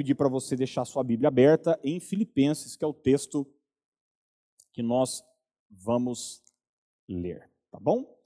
pedir 0.00 0.14
para 0.14 0.30
você 0.30 0.56
deixar 0.56 0.86
sua 0.86 1.04
Bíblia 1.04 1.28
aberta 1.28 1.78
em 1.84 2.00
Filipenses, 2.00 2.74
que 2.74 2.82
é 2.82 2.88
o 2.88 2.94
texto 2.94 3.46
que 4.72 4.82
nós 4.82 5.22
vamos 5.70 6.42
ler, 7.06 7.50
tá 7.70 7.78
bom? 7.78 8.18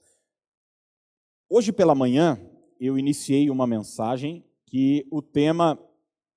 Hoje 1.49 1.73
pela 1.73 1.93
manhã 1.93 2.39
eu 2.79 2.97
iniciei 2.97 3.49
uma 3.49 3.67
mensagem 3.67 4.41
que 4.65 5.05
o 5.11 5.21
tema 5.21 5.77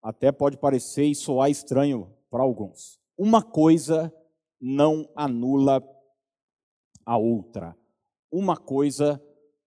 até 0.03 0.33
pode 0.33 0.57
parecer 0.57 1.05
e 1.05 1.15
soar 1.15 1.49
estranho 1.49 2.13
para 2.29 2.43
alguns. 2.43 2.99
Uma 3.17 3.41
coisa 3.41 4.13
não 4.61 5.09
anula 5.15 5.81
a 7.07 7.17
outra. 7.17 7.79
Uma 8.29 8.57
coisa 8.57 9.23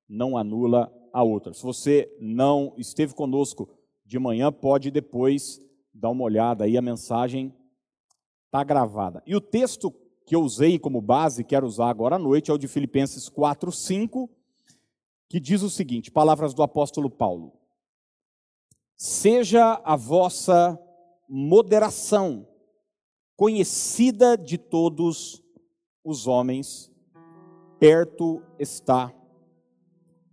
não 0.05 0.37
anula 0.37 0.93
a 1.13 1.23
outra. 1.23 1.53
Se 1.53 1.63
você 1.63 2.13
não 2.19 2.73
esteve 2.77 3.15
conosco 3.15 3.69
de 4.11 4.19
manhã, 4.19 4.51
pode 4.51 4.91
depois 4.91 5.61
dar 5.93 6.09
uma 6.09 6.25
olhada 6.25 6.65
aí, 6.65 6.77
a 6.77 6.81
mensagem 6.81 7.55
está 8.45 8.61
gravada. 8.61 9.23
E 9.25 9.33
o 9.37 9.39
texto 9.39 9.89
que 10.25 10.35
eu 10.35 10.41
usei 10.41 10.77
como 10.77 10.99
base, 10.99 11.45
quero 11.45 11.65
usar 11.65 11.89
agora 11.89 12.17
à 12.17 12.19
noite, 12.19 12.51
é 12.51 12.53
o 12.53 12.57
de 12.57 12.67
Filipenses 12.67 13.29
4, 13.29 13.71
5, 13.71 14.29
que 15.29 15.39
diz 15.39 15.61
o 15.61 15.69
seguinte: 15.69 16.11
palavras 16.11 16.53
do 16.53 16.61
apóstolo 16.61 17.09
Paulo. 17.09 17.53
Seja 18.97 19.81
a 19.81 19.95
vossa 19.95 20.77
moderação 21.29 22.45
conhecida 23.37 24.37
de 24.37 24.57
todos 24.57 25.41
os 26.03 26.27
homens, 26.27 26.91
perto 27.79 28.43
está 28.59 29.13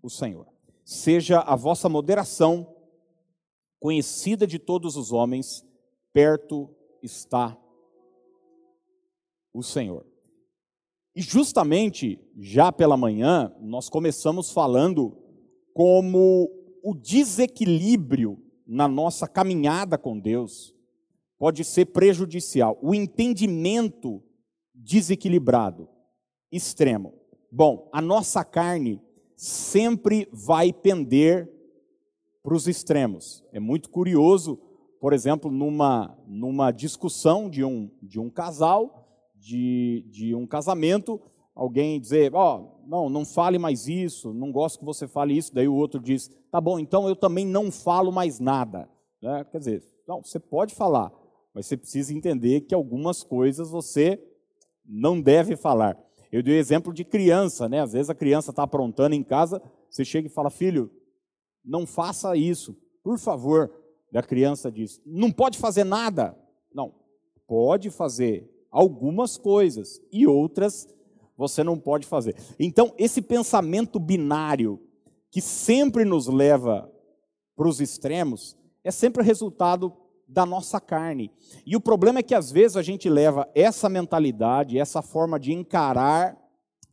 o 0.03 0.11
Senhor. 0.11 0.49
Seja 0.85 1.39
a 1.39 1.55
vossa 1.55 1.89
moderação 1.89 2.75
conhecida 3.81 4.47
de 4.47 4.59
todos 4.59 4.97
os 4.97 5.13
homens, 5.13 5.65
perto 6.13 6.69
está 7.03 7.57
o 9.53 9.63
Senhor. 9.63 10.07
E 11.15 11.23
justamente 11.23 12.21
já 12.37 12.71
pela 12.71 12.97
manhã, 12.97 13.55
nós 13.61 13.89
começamos 13.89 14.53
falando 14.53 15.17
como 15.75 16.51
o 16.83 16.95
desequilíbrio 16.95 18.39
na 18.67 18.87
nossa 18.87 19.27
caminhada 19.27 19.97
com 19.99 20.19
Deus 20.19 20.75
pode 21.39 21.65
ser 21.65 21.87
prejudicial. 21.87 22.79
O 22.83 22.95
entendimento 22.95 24.23
desequilibrado, 24.75 25.89
extremo. 26.53 27.15
Bom, 27.51 27.89
a 27.93 28.01
nossa 28.01 28.45
carne 28.45 29.01
sempre 29.37 30.29
vai 30.33 30.73
pender 30.73 31.51
para 32.49 32.57
os 32.57 32.67
extremos. 32.67 33.45
É 33.53 33.61
muito 33.61 33.91
curioso, 33.91 34.59
por 34.99 35.13
exemplo, 35.13 35.51
numa, 35.51 36.17
numa 36.27 36.71
discussão 36.71 37.51
de 37.51 37.63
um, 37.63 37.91
de 38.03 38.19
um 38.19 38.31
casal, 38.31 39.07
de, 39.37 40.07
de 40.09 40.35
um 40.35 40.47
casamento, 40.47 41.21
alguém 41.55 42.01
dizer, 42.01 42.35
ó, 42.35 42.57
oh, 42.57 42.89
não, 42.89 43.11
não 43.11 43.27
fale 43.27 43.59
mais 43.59 43.87
isso, 43.87 44.33
não 44.33 44.51
gosto 44.51 44.79
que 44.79 44.85
você 44.87 45.07
fale 45.07 45.37
isso, 45.37 45.55
daí 45.55 45.69
o 45.69 45.75
outro 45.75 46.01
diz, 46.01 46.31
tá 46.51 46.59
bom, 46.59 46.79
então 46.79 47.07
eu 47.07 47.15
também 47.15 47.45
não 47.45 47.71
falo 47.71 48.11
mais 48.11 48.41
nada. 48.41 48.89
Né? 49.21 49.45
Quer 49.53 49.59
dizer, 49.59 49.85
não, 50.07 50.25
você 50.25 50.41
pode 50.41 50.75
falar, 50.75 51.13
mas 51.53 51.67
você 51.67 51.77
precisa 51.77 52.15
entender 52.15 52.63
que 52.63 52.75
algumas 52.75 53.23
coisas 53.23 53.71
você 53.71 54.19
não 54.87 55.21
deve 55.21 55.55
falar. 55.55 55.99
Eu 56.33 56.43
dei 56.43 56.57
o 56.57 56.59
exemplo 56.59 56.95
de 56.95 57.05
criança, 57.05 57.69
né? 57.69 57.81
Às 57.83 57.93
vezes 57.93 58.09
a 58.09 58.15
criança 58.15 58.53
está 58.53 58.63
aprontando 58.63 59.15
em 59.15 59.23
casa, 59.23 59.61
você 59.91 60.03
chega 60.03 60.29
e 60.29 60.31
fala, 60.31 60.49
filho, 60.49 60.91
não 61.69 61.87
faça 61.87 62.35
isso, 62.35 62.75
por 63.05 63.19
favor. 63.19 63.71
E 64.11 64.17
a 64.17 64.23
criança 64.23 64.73
diz, 64.73 65.01
não 65.05 65.31
pode 65.31 65.59
fazer 65.59 65.85
nada. 65.85 66.37
Não, 66.73 66.95
pode 67.47 67.91
fazer 67.91 68.51
algumas 68.71 69.37
coisas 69.37 70.01
e 70.11 70.27
outras 70.27 70.89
você 71.37 71.63
não 71.63 71.79
pode 71.79 72.07
fazer. 72.07 72.35
Então, 72.59 72.93
esse 72.99 73.23
pensamento 73.23 74.01
binário 74.01 74.81
que 75.31 75.41
sempre 75.41 76.05
nos 76.05 76.27
leva 76.27 76.91
para 77.55 77.69
os 77.69 77.81
extremos 77.81 78.57
é 78.83 78.91
sempre 78.91 79.23
resultado 79.23 79.93
da 80.27 80.45
nossa 80.45 80.81
carne. 80.81 81.31
E 81.65 81.77
o 81.77 81.81
problema 81.81 82.19
é 82.19 82.23
que 82.23 82.35
às 82.35 82.51
vezes 82.51 82.77
a 82.77 82.83
gente 82.83 83.09
leva 83.09 83.49
essa 83.55 83.89
mentalidade, 83.89 84.79
essa 84.79 85.01
forma 85.01 85.39
de 85.39 85.53
encarar 85.53 86.37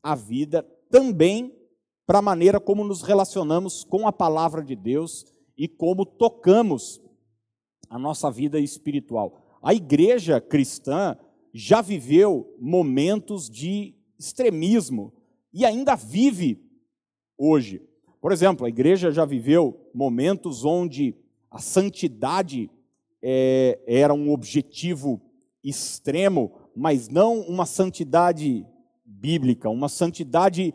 a 0.03 0.15
vida 0.15 0.63
também 0.89 1.53
para 2.05 2.19
a 2.19 2.21
maneira 2.21 2.59
como 2.59 2.83
nos 2.83 3.01
relacionamos 3.01 3.83
com 3.83 4.07
a 4.07 4.11
palavra 4.11 4.63
de 4.63 4.75
Deus 4.75 5.25
e 5.57 5.67
como 5.67 6.05
tocamos 6.05 7.01
a 7.89 7.97
nossa 7.97 8.29
vida 8.29 8.59
espiritual. 8.59 9.59
A 9.61 9.73
igreja 9.73 10.39
cristã 10.39 11.17
já 11.53 11.81
viveu 11.81 12.55
momentos 12.59 13.49
de 13.49 13.95
extremismo 14.19 15.13
e 15.53 15.65
ainda 15.65 15.95
vive 15.95 16.61
hoje. 17.37 17.81
Por 18.21 18.31
exemplo, 18.31 18.65
a 18.65 18.69
igreja 18.69 19.11
já 19.11 19.25
viveu 19.25 19.89
momentos 19.93 20.65
onde 20.65 21.15
a 21.49 21.59
santidade 21.59 22.69
é, 23.21 23.79
era 23.87 24.13
um 24.13 24.31
objetivo 24.31 25.21
extremo, 25.63 26.51
mas 26.75 27.07
não 27.07 27.39
uma 27.39 27.65
santidade 27.65 28.65
bíblica, 29.03 29.69
uma 29.69 29.89
santidade 29.89 30.73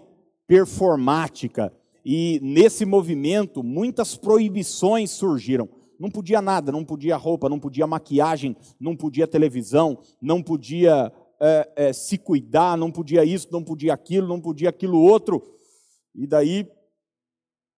performática. 0.50 1.72
E 2.04 2.40
nesse 2.42 2.84
movimento, 2.84 3.62
muitas 3.62 4.16
proibições 4.16 5.12
surgiram. 5.12 5.68
Não 5.96 6.10
podia 6.10 6.42
nada, 6.42 6.72
não 6.72 6.84
podia 6.84 7.16
roupa, 7.16 7.48
não 7.48 7.60
podia 7.60 7.86
maquiagem, 7.86 8.56
não 8.80 8.96
podia 8.96 9.28
televisão, 9.28 10.00
não 10.20 10.42
podia 10.42 11.12
é, 11.40 11.72
é, 11.76 11.92
se 11.92 12.18
cuidar, 12.18 12.76
não 12.76 12.90
podia 12.90 13.24
isso, 13.24 13.46
não 13.52 13.62
podia 13.62 13.94
aquilo, 13.94 14.26
não 14.26 14.40
podia 14.40 14.70
aquilo 14.70 14.98
outro. 14.98 15.40
E 16.16 16.26
daí, 16.26 16.66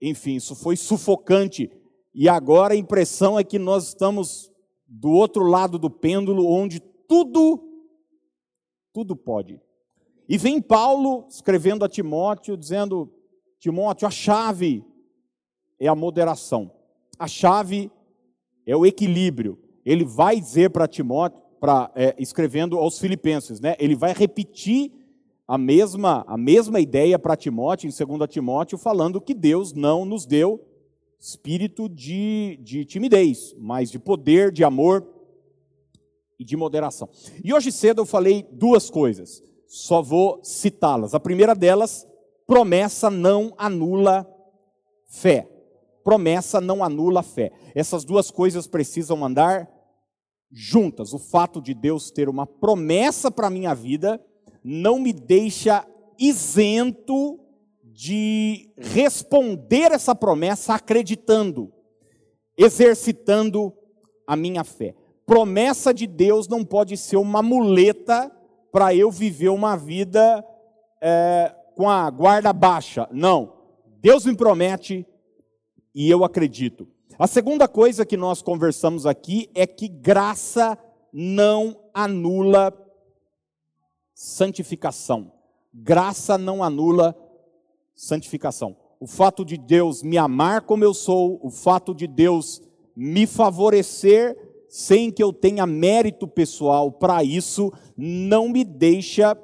enfim, 0.01 0.37
isso 0.37 0.55
foi 0.55 0.75
sufocante. 0.75 1.71
E 2.15 2.27
agora 2.27 2.73
a 2.73 2.77
impressão 2.77 3.39
é 3.39 3.45
que 3.45 3.59
nós 3.59 3.89
estamos 3.89 4.51
do 4.89 5.11
outro 5.11 5.45
lado 5.45 5.79
do 5.79 5.91
pêndulo, 5.91 6.47
onde 6.47 6.81
tudo, 7.07 7.63
tudo 8.95 9.15
pode. 9.15 9.61
E 10.29 10.39
vem 10.39 10.61
Paulo 10.61 11.27
escrevendo 11.29 11.85
a 11.85 11.89
Timóteo, 11.89 12.57
dizendo: 12.57 13.13
Timóteo, 13.59 14.07
a 14.07 14.11
chave 14.11 14.85
é 15.79 15.89
a 15.89 15.95
moderação, 15.95 16.71
a 17.19 17.27
chave 17.27 17.91
é 18.67 18.77
o 18.77 18.87
equilíbrio. 18.87 19.59
Ele 19.85 20.05
vai 20.05 20.41
dizer 20.41 20.71
para 20.71 20.87
Timóteo, 20.87 21.41
pra, 21.61 21.91
é, 21.95 22.15
escrevendo 22.19 22.79
aos 22.79 22.99
Filipenses, 22.99 23.61
né? 23.61 23.77
ele 23.79 23.95
vai 23.95 24.13
repetir 24.13 24.93
a 25.47 25.59
mesma, 25.59 26.25
a 26.27 26.37
mesma 26.37 26.81
ideia 26.81 27.19
para 27.19 27.37
Timóteo, 27.37 27.89
em 27.89 28.19
2 28.19 28.31
Timóteo, 28.31 28.79
falando 28.79 29.21
que 29.21 29.35
Deus 29.35 29.73
não 29.73 30.05
nos 30.05 30.25
deu 30.25 30.65
espírito 31.21 31.89
de, 31.89 32.59
de 32.63 32.85
timidez, 32.85 33.55
mas 33.59 33.91
de 33.91 33.99
poder, 33.99 34.51
de 34.51 34.65
amor 34.65 35.07
e 36.37 36.45
de 36.45 36.57
moderação. 36.57 37.09
E 37.45 37.55
hoje 37.55 37.71
cedo 37.71 38.03
eu 38.03 38.07
falei 38.07 38.45
duas 38.51 38.91
coisas, 38.91 39.43
só 39.73 40.03
vou 40.03 40.39
citá-las. 40.45 41.15
A 41.15 41.19
primeira 41.19 41.55
delas, 41.55 42.07
promessa 42.47 43.09
não 43.09 43.55
anula 43.57 44.29
fé. 45.09 45.49
Promessa 46.05 46.61
não 46.61 46.85
anula 46.85 47.23
fé. 47.23 47.51
Essas 47.75 48.05
duas 48.05 48.31
coisas 48.31 48.67
precisam 48.67 49.25
andar 49.25 49.67
juntas. 50.51 51.15
O 51.15 51.19
fato 51.19 51.59
de 51.63 51.73
Deus 51.73 52.11
ter 52.11 52.29
uma 52.29 52.47
promessa 52.47 53.31
para 53.31 53.47
a 53.47 53.51
minha 53.51 53.73
vida 53.73 54.23
não 54.63 54.99
me 54.99 55.11
deixa 55.11 55.87
isento 56.19 57.41
de 57.83 58.71
responder 58.77 59.91
essa 59.91 60.15
promessa 60.15 60.75
acreditando, 60.75 61.73
exercitando 62.59 63.73
a 64.27 64.37
minha 64.37 64.65
fé. 64.65 64.95
Promessa 65.25 65.95
de 65.95 66.07
Deus 66.07 66.47
não 66.47 66.63
pode 66.63 66.95
ser 66.99 67.17
uma 67.17 67.41
muleta 67.41 68.31
para 68.73 68.95
eu 68.95 69.11
viver 69.11 69.51
uma 69.51 69.77
vida 69.77 70.45
é, 71.01 71.55
com 71.77 71.89
a 71.89 72.11
guarda 72.11 72.53
baixa. 72.53 73.07
Não. 73.13 73.53
Deus 74.01 74.25
me 74.25 74.35
promete 74.35 75.07
e 75.95 76.11
eu 76.11 76.25
acredito. 76.25 76.89
A 77.19 77.27
segunda 77.27 77.69
coisa 77.69 78.07
que 78.07 78.17
nós 78.17 78.41
conversamos 78.41 79.05
aqui 79.05 79.51
é 79.55 79.67
que 79.67 79.87
graça 79.87 80.79
não 81.13 81.79
anula 81.93 82.73
santificação. 84.15 85.31
Graça 85.73 86.39
não 86.39 86.65
anula 86.65 87.15
santificação. 87.95 88.77
O 88.99 89.07
fato 89.07 89.45
de 89.45 89.59
Deus 89.59 90.03
me 90.03 90.17
amar 90.17 90.63
como 90.63 90.85
eu 90.85 90.95
sou, 90.95 91.39
o 91.43 91.51
fato 91.51 91.95
de 91.95 92.07
Deus 92.07 92.63
me 92.97 93.27
favorecer 93.27 94.37
sem 94.73 95.11
que 95.11 95.23
eu 95.23 95.35
tenha 95.35 95.67
mérito 95.67 96.27
pessoal 96.27 96.91
para 96.91 97.23
isso, 97.23 97.71
não 97.95 98.49
me 98.49 98.65
deixa 98.65 99.37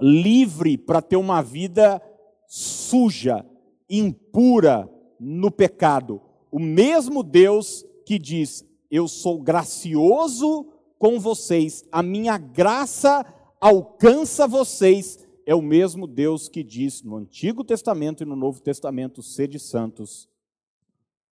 livre 0.00 0.76
para 0.76 1.00
ter 1.00 1.14
uma 1.14 1.40
vida 1.40 2.02
suja, 2.48 3.46
impura 3.88 4.90
no 5.20 5.48
pecado. 5.48 6.20
O 6.50 6.58
mesmo 6.58 7.22
Deus 7.22 7.86
que 8.04 8.18
diz: 8.18 8.66
eu 8.90 9.06
sou 9.06 9.40
gracioso 9.40 10.66
com 10.98 11.20
vocês, 11.20 11.84
a 11.92 12.02
minha 12.02 12.36
graça 12.36 13.24
alcança 13.60 14.48
vocês. 14.48 15.20
É 15.46 15.54
o 15.54 15.62
mesmo 15.62 16.04
Deus 16.04 16.48
que 16.48 16.64
diz 16.64 17.00
no 17.04 17.14
Antigo 17.14 17.62
Testamento 17.62 18.24
e 18.24 18.26
no 18.26 18.34
Novo 18.34 18.60
Testamento: 18.60 19.22
sede 19.22 19.60
santos, 19.60 20.28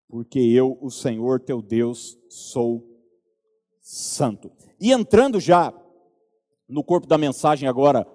porque 0.08 0.38
eu, 0.38 0.78
o 0.80 0.92
Senhor 0.92 1.40
teu 1.40 1.60
Deus, 1.60 2.16
sou 2.28 2.89
santo. 3.80 4.50
E 4.80 4.92
entrando 4.92 5.40
já 5.40 5.72
no 6.68 6.84
corpo 6.84 7.06
da 7.06 7.18
mensagem 7.18 7.68
agora 7.68 8.06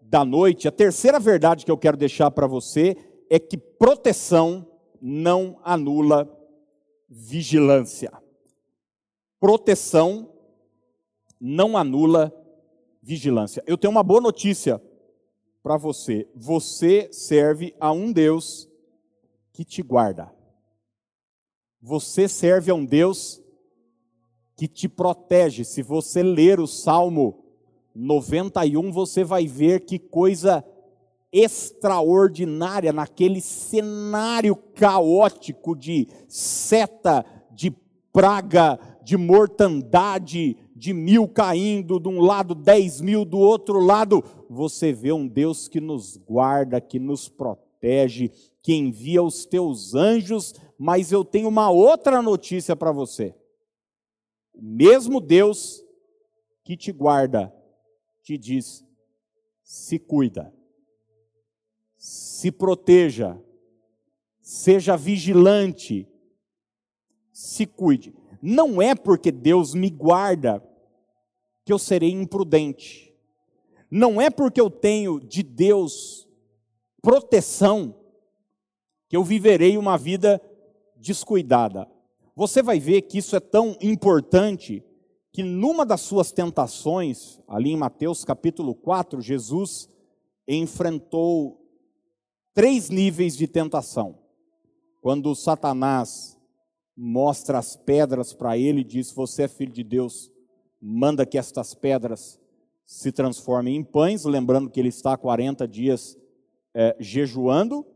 da 0.00 0.24
noite, 0.24 0.68
a 0.68 0.72
terceira 0.72 1.18
verdade 1.18 1.64
que 1.64 1.70
eu 1.70 1.78
quero 1.78 1.96
deixar 1.96 2.30
para 2.30 2.46
você 2.46 2.96
é 3.28 3.38
que 3.38 3.56
proteção 3.56 4.66
não 5.00 5.58
anula 5.64 6.30
vigilância. 7.08 8.12
Proteção 9.40 10.32
não 11.40 11.76
anula 11.76 12.32
vigilância. 13.02 13.62
Eu 13.66 13.76
tenho 13.76 13.90
uma 13.90 14.02
boa 14.02 14.20
notícia 14.20 14.80
para 15.62 15.76
você. 15.76 16.28
Você 16.34 17.08
serve 17.12 17.74
a 17.78 17.92
um 17.92 18.12
Deus 18.12 18.68
que 19.52 19.64
te 19.64 19.82
guarda. 19.82 20.32
Você 21.80 22.28
serve 22.28 22.70
a 22.70 22.74
um 22.74 22.84
Deus 22.84 23.42
que 24.56 24.68
te 24.68 24.88
protege. 24.88 25.64
Se 25.64 25.82
você 25.82 26.22
ler 26.22 26.60
o 26.60 26.66
Salmo 26.66 27.44
91, 27.94 28.92
você 28.92 29.24
vai 29.24 29.46
ver 29.46 29.80
que 29.80 29.98
coisa 29.98 30.64
extraordinária 31.32 32.92
naquele 32.92 33.40
cenário 33.40 34.54
caótico 34.54 35.74
de 35.74 36.06
seta, 36.28 37.24
de 37.50 37.74
praga, 38.12 38.78
de 39.02 39.16
mortandade, 39.16 40.56
de 40.76 40.92
mil 40.92 41.26
caindo 41.26 41.98
de 41.98 42.08
um 42.08 42.20
lado, 42.20 42.54
dez 42.54 43.00
mil 43.00 43.24
do 43.24 43.38
outro 43.38 43.80
lado. 43.80 44.22
Você 44.48 44.92
vê 44.92 45.12
um 45.12 45.26
Deus 45.26 45.66
que 45.66 45.80
nos 45.80 46.16
guarda, 46.16 46.80
que 46.80 47.00
nos 47.00 47.28
protege, 47.28 48.30
que 48.62 48.74
envia 48.74 49.22
os 49.22 49.44
teus 49.44 49.94
anjos, 49.94 50.54
mas 50.78 51.10
eu 51.10 51.24
tenho 51.24 51.48
uma 51.48 51.68
outra 51.68 52.22
notícia 52.22 52.76
para 52.76 52.92
você. 52.92 53.34
O 54.54 54.62
mesmo 54.62 55.20
Deus 55.20 55.84
que 56.62 56.76
te 56.76 56.92
guarda, 56.92 57.52
te 58.22 58.38
diz: 58.38 58.84
se 59.62 59.98
cuida 59.98 60.52
se 62.04 62.52
proteja, 62.52 63.40
seja 64.38 64.94
vigilante, 64.94 66.06
se 67.32 67.64
cuide. 67.64 68.14
Não 68.42 68.82
é 68.82 68.94
porque 68.94 69.32
Deus 69.32 69.72
me 69.72 69.88
guarda 69.88 70.62
que 71.64 71.72
eu 71.72 71.78
serei 71.78 72.10
imprudente. 72.10 73.16
Não 73.90 74.20
é 74.20 74.28
porque 74.28 74.60
eu 74.60 74.68
tenho 74.68 75.18
de 75.18 75.42
Deus 75.42 76.28
proteção 77.00 77.98
que 79.08 79.16
eu 79.16 79.24
viverei 79.24 79.78
uma 79.78 79.96
vida 79.96 80.38
descuidada. 80.96 81.90
Você 82.36 82.62
vai 82.62 82.80
ver 82.80 83.02
que 83.02 83.18
isso 83.18 83.36
é 83.36 83.40
tão 83.40 83.76
importante 83.80 84.82
que 85.32 85.42
numa 85.42 85.86
das 85.86 86.00
suas 86.00 86.32
tentações, 86.32 87.40
ali 87.46 87.70
em 87.70 87.76
Mateus 87.76 88.24
capítulo 88.24 88.74
4, 88.74 89.20
Jesus 89.20 89.88
enfrentou 90.46 91.60
três 92.52 92.90
níveis 92.90 93.36
de 93.36 93.46
tentação. 93.46 94.18
Quando 95.00 95.34
Satanás 95.34 96.38
mostra 96.96 97.58
as 97.58 97.76
pedras 97.76 98.32
para 98.32 98.56
ele 98.56 98.80
e 98.80 98.84
diz: 98.84 99.12
Você 99.12 99.44
é 99.44 99.48
filho 99.48 99.72
de 99.72 99.84
Deus, 99.84 100.30
manda 100.80 101.26
que 101.26 101.38
estas 101.38 101.74
pedras 101.74 102.40
se 102.84 103.10
transformem 103.10 103.76
em 103.76 103.84
pães, 103.84 104.24
lembrando 104.24 104.70
que 104.70 104.78
ele 104.78 104.88
está 104.88 105.16
40 105.16 105.66
dias 105.66 106.16
é, 106.74 106.96
jejuando. 106.98 107.86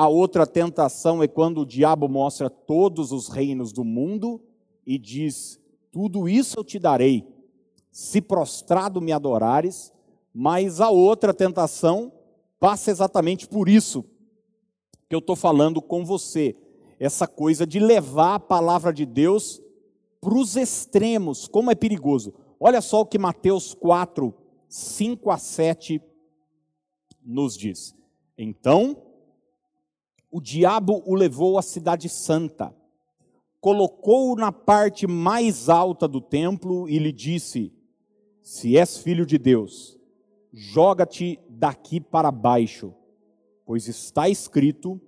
A 0.00 0.08
outra 0.08 0.46
tentação 0.46 1.22
é 1.22 1.28
quando 1.28 1.60
o 1.60 1.66
diabo 1.66 2.08
mostra 2.08 2.48
todos 2.48 3.12
os 3.12 3.28
reinos 3.28 3.70
do 3.70 3.84
mundo 3.84 4.40
e 4.86 4.96
diz: 4.96 5.60
Tudo 5.92 6.26
isso 6.26 6.58
eu 6.58 6.64
te 6.64 6.78
darei, 6.78 7.28
se 7.92 8.22
prostrado 8.22 8.98
me 9.02 9.12
adorares. 9.12 9.92
Mas 10.32 10.80
a 10.80 10.88
outra 10.88 11.34
tentação 11.34 12.10
passa 12.58 12.90
exatamente 12.90 13.46
por 13.46 13.68
isso 13.68 14.02
que 15.06 15.14
eu 15.14 15.18
estou 15.18 15.36
falando 15.36 15.82
com 15.82 16.02
você. 16.02 16.56
Essa 16.98 17.26
coisa 17.26 17.66
de 17.66 17.78
levar 17.78 18.36
a 18.36 18.40
palavra 18.40 18.94
de 18.94 19.04
Deus 19.04 19.60
para 20.18 20.32
os 20.32 20.56
extremos, 20.56 21.46
como 21.46 21.70
é 21.70 21.74
perigoso. 21.74 22.32
Olha 22.58 22.80
só 22.80 23.02
o 23.02 23.06
que 23.06 23.18
Mateus 23.18 23.74
4, 23.74 24.32
5 24.66 25.30
a 25.30 25.36
7 25.36 26.00
nos 27.22 27.54
diz. 27.54 27.94
Então, 28.38 29.09
o 30.30 30.40
diabo 30.40 31.02
o 31.04 31.14
levou 31.14 31.58
à 31.58 31.62
cidade 31.62 32.08
santa, 32.08 32.74
colocou-o 33.60 34.36
na 34.36 34.52
parte 34.52 35.06
mais 35.06 35.68
alta 35.68 36.06
do 36.06 36.20
templo 36.20 36.88
e 36.88 36.98
lhe 36.98 37.12
disse: 37.12 37.72
Se 38.42 38.76
és 38.76 38.98
filho 38.98 39.26
de 39.26 39.38
Deus, 39.38 39.98
joga-te 40.52 41.38
daqui 41.48 42.00
para 42.00 42.30
baixo, 42.30 42.94
pois 43.66 43.88
está 43.88 44.28
escrito: 44.28 45.00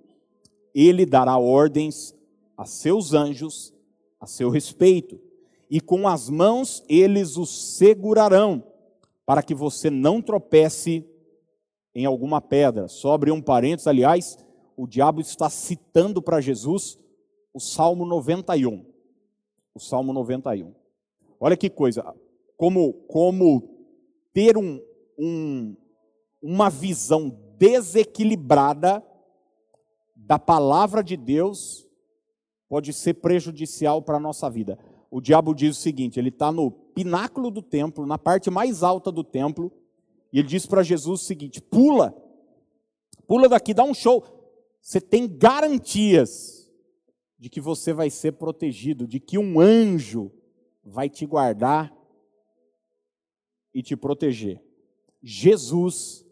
Ele 0.75 1.05
dará 1.05 1.37
ordens 1.37 2.13
a 2.57 2.65
seus 2.65 3.13
anjos 3.13 3.73
a 4.19 4.25
seu 4.25 4.49
respeito, 4.49 5.19
e 5.69 5.81
com 5.81 6.07
as 6.07 6.29
mãos 6.29 6.83
eles 6.87 7.35
o 7.35 7.45
segurarão, 7.45 8.63
para 9.25 9.43
que 9.43 9.53
você 9.53 9.89
não 9.89 10.21
tropece 10.21 11.05
em 11.93 12.05
alguma 12.05 12.39
pedra. 12.39 12.87
Abrir 13.13 13.31
um 13.31 13.41
parênteses, 13.41 13.87
aliás, 13.87 14.37
o 14.75 14.87
diabo 14.87 15.21
está 15.21 15.49
citando 15.49 16.21
para 16.21 16.41
Jesus 16.41 16.97
o 17.53 17.59
Salmo 17.59 18.05
91. 18.05 18.85
O 19.73 19.79
Salmo 19.79 20.13
91. 20.13 20.73
Olha 21.39 21.57
que 21.57 21.69
coisa, 21.69 22.15
como, 22.57 22.93
como 23.07 23.69
ter 24.33 24.57
um, 24.57 24.81
um, 25.17 25.75
uma 26.41 26.69
visão 26.69 27.29
desequilibrada 27.57 29.03
da 30.15 30.39
palavra 30.39 31.03
de 31.03 31.17
Deus 31.17 31.87
pode 32.67 32.91
ser 32.93 33.15
prejudicial 33.15 34.01
para 34.01 34.17
a 34.17 34.19
nossa 34.19 34.49
vida. 34.49 34.79
O 35.11 35.21
diabo 35.21 35.53
diz 35.53 35.77
o 35.77 35.81
seguinte: 35.81 36.19
ele 36.19 36.29
está 36.29 36.51
no 36.51 36.71
pináculo 36.71 37.51
do 37.51 37.61
templo, 37.61 38.05
na 38.05 38.17
parte 38.17 38.49
mais 38.49 38.81
alta 38.81 39.11
do 39.11 39.23
templo, 39.23 39.71
e 40.31 40.39
ele 40.39 40.47
diz 40.47 40.65
para 40.65 40.81
Jesus 40.81 41.21
o 41.21 41.23
seguinte: 41.23 41.61
pula, 41.61 42.15
pula 43.27 43.47
daqui, 43.47 43.73
dá 43.73 43.83
um 43.83 43.93
show. 43.93 44.23
Você 44.83 44.99
tem 44.99 45.25
garantias 45.25 46.69
de 47.39 47.49
que 47.49 47.61
você 47.61 47.93
vai 47.93 48.09
ser 48.09 48.33
protegido, 48.33 49.07
de 49.07 49.17
que 49.17 49.37
um 49.37 49.57
anjo 49.57 50.29
vai 50.83 51.09
te 51.09 51.25
guardar 51.25 51.95
e 53.73 53.81
te 53.81 53.95
proteger. 53.95 54.61
Jesus 55.21 56.25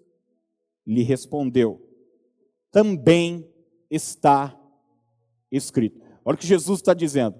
lhe 0.85 1.01
respondeu: 1.01 1.81
também 2.69 3.49
está 3.89 4.53
escrito. 5.49 6.01
Olha 6.25 6.35
o 6.35 6.37
que 6.37 6.45
Jesus 6.45 6.79
está 6.79 6.93
dizendo. 6.93 7.39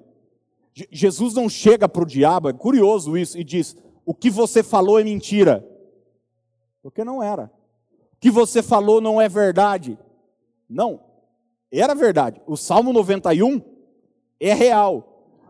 Jesus 0.90 1.34
não 1.34 1.50
chega 1.50 1.90
para 1.90 2.04
o 2.04 2.08
diabo, 2.08 2.48
é 2.48 2.54
curioso 2.54 3.18
isso, 3.18 3.38
e 3.38 3.44
diz: 3.44 3.76
O 4.06 4.14
que 4.14 4.30
você 4.30 4.64
falou 4.64 4.98
é 4.98 5.04
mentira. 5.04 5.68
Porque 6.82 7.04
não 7.04 7.22
era. 7.22 7.52
O 8.14 8.18
que 8.22 8.32
você 8.32 8.64
falou 8.64 9.02
não 9.02 9.20
é 9.20 9.28
verdade. 9.28 10.00
Não, 10.72 11.02
era 11.72 11.94
verdade. 11.94 12.42
O 12.48 12.56
Salmo 12.56 12.94
91 12.94 13.62
é 14.40 14.54
real. 14.54 15.08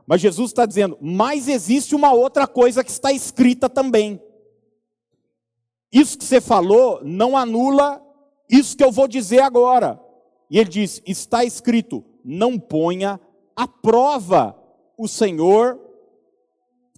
Mas 0.07 0.19
Jesus 0.19 0.49
está 0.49 0.65
dizendo: 0.65 0.97
Mas 0.99 1.47
existe 1.47 1.95
uma 1.95 2.11
outra 2.11 2.47
coisa 2.47 2.83
que 2.83 2.91
está 2.91 3.11
escrita 3.11 3.69
também. 3.69 4.21
Isso 5.91 6.17
que 6.17 6.25
você 6.25 6.41
falou 6.41 7.01
não 7.03 7.37
anula 7.37 8.01
isso 8.49 8.75
que 8.75 8.83
eu 8.83 8.91
vou 8.91 9.07
dizer 9.07 9.39
agora. 9.39 9.99
E 10.49 10.59
ele 10.59 10.69
diz: 10.69 11.01
está 11.05 11.45
escrito, 11.45 12.03
não 12.23 12.59
ponha 12.59 13.19
à 13.55 13.65
prova 13.65 14.57
o 14.97 15.07
Senhor, 15.07 15.79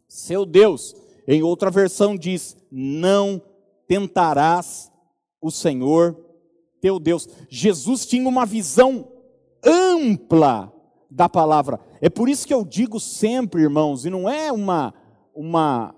seu 0.08 0.46
Deus. 0.46 0.96
Em 1.28 1.44
outra 1.44 1.70
versão 1.70 2.18
diz: 2.18 2.58
não 2.72 3.40
tentarás 3.88 4.92
o 5.40 5.52
Senhor, 5.52 6.18
teu 6.84 7.00
Deus. 7.00 7.30
Jesus 7.50 8.06
tinha 8.06 8.28
uma 8.28 8.46
visão 8.46 9.08
ampla 9.64 10.70
da 11.10 11.30
palavra. 11.30 11.80
É 12.02 12.10
por 12.10 12.28
isso 12.28 12.46
que 12.46 12.54
eu 12.54 12.66
digo 12.66 13.00
sempre, 13.00 13.62
irmãos, 13.62 14.06
e 14.06 14.10
não 14.10 14.30
é 14.30 14.52
uma, 14.52 14.94
uma 15.34 15.96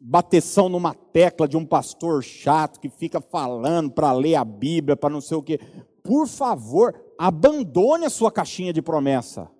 bateção 0.00 0.68
numa 0.68 0.94
tecla 0.94 1.48
de 1.48 1.56
um 1.56 1.66
pastor 1.66 2.22
chato 2.22 2.78
que 2.78 2.88
fica 2.88 3.20
falando 3.20 3.90
para 3.90 4.12
ler 4.12 4.36
a 4.36 4.44
Bíblia, 4.44 4.96
para 4.96 5.10
não 5.10 5.20
sei 5.20 5.36
o 5.36 5.42
quê. 5.42 5.58
Por 6.04 6.28
favor, 6.28 6.94
abandone 7.18 8.04
a 8.04 8.10
sua 8.10 8.30
caixinha 8.30 8.72
de 8.72 8.80
promessa. 8.80 9.50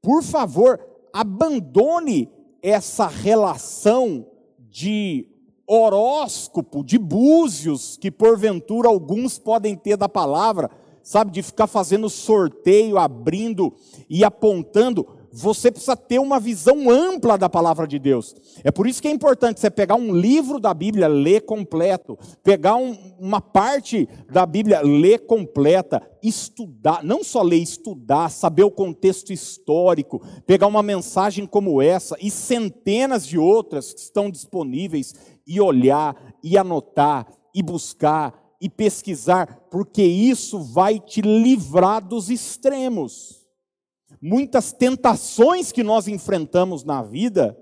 Por 0.00 0.22
favor, 0.22 0.80
abandone 1.12 2.30
essa 2.62 3.08
relação 3.08 4.26
de 4.58 5.31
horóscopo, 5.74 6.84
de 6.84 6.98
búzios 6.98 7.96
que 7.96 8.10
porventura 8.10 8.88
alguns 8.88 9.38
podem 9.38 9.74
ter 9.74 9.96
da 9.96 10.08
palavra, 10.08 10.70
sabe, 11.02 11.30
de 11.30 11.42
ficar 11.42 11.66
fazendo 11.66 12.10
sorteio, 12.10 12.98
abrindo 12.98 13.72
e 14.08 14.22
apontando 14.22 15.06
você 15.32 15.70
precisa 15.70 15.96
ter 15.96 16.18
uma 16.18 16.38
visão 16.38 16.90
ampla 16.90 17.38
da 17.38 17.48
palavra 17.48 17.86
de 17.86 17.98
Deus. 17.98 18.34
É 18.62 18.70
por 18.70 18.86
isso 18.86 19.00
que 19.00 19.08
é 19.08 19.10
importante 19.10 19.60
você 19.60 19.70
pegar 19.70 19.94
um 19.94 20.14
livro 20.14 20.60
da 20.60 20.74
Bíblia, 20.74 21.08
ler 21.08 21.40
completo, 21.40 22.18
pegar 22.42 22.76
um, 22.76 22.94
uma 23.18 23.40
parte 23.40 24.06
da 24.30 24.44
Bíblia, 24.44 24.82
ler 24.82 25.20
completa, 25.20 26.02
estudar, 26.22 27.02
não 27.02 27.24
só 27.24 27.40
ler, 27.40 27.56
estudar, 27.56 28.28
saber 28.28 28.64
o 28.64 28.70
contexto 28.70 29.32
histórico, 29.32 30.22
pegar 30.46 30.66
uma 30.66 30.82
mensagem 30.82 31.46
como 31.46 31.80
essa 31.80 32.14
e 32.20 32.30
centenas 32.30 33.26
de 33.26 33.38
outras 33.38 33.94
que 33.94 34.00
estão 34.00 34.30
disponíveis 34.30 35.14
e 35.46 35.60
olhar 35.60 36.34
e 36.42 36.56
anotar 36.56 37.26
e 37.54 37.62
buscar 37.62 38.40
e 38.60 38.68
pesquisar, 38.68 39.66
porque 39.70 40.02
isso 40.02 40.60
vai 40.60 41.00
te 41.00 41.20
livrar 41.20 42.06
dos 42.06 42.30
extremos 42.30 43.42
muitas 44.22 44.72
tentações 44.72 45.72
que 45.72 45.82
nós 45.82 46.06
enfrentamos 46.06 46.84
na 46.84 47.02
vida, 47.02 47.58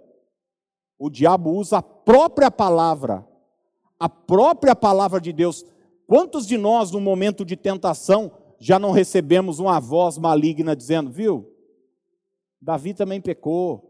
o 0.99 1.09
diabo 1.09 1.53
usa 1.53 1.79
a 1.79 1.83
própria 1.83 2.51
palavra, 2.51 3.27
a 3.99 4.09
própria 4.09 4.77
palavra 4.77 5.19
de 5.19 5.33
Deus. 5.33 5.65
Quantos 6.07 6.47
de 6.47 6.59
nós, 6.59 6.91
no 6.91 7.01
momento 7.01 7.47
de 7.47 7.57
tentação, 7.57 8.31
já 8.59 8.79
não 8.79 8.91
recebemos 8.91 9.59
uma 9.59 9.81
voz 9.81 10.19
maligna 10.19 10.77
dizendo, 10.77 11.11
viu? 11.11 11.51
Davi 12.61 12.93
também 12.93 13.23
pecou. 13.23 13.90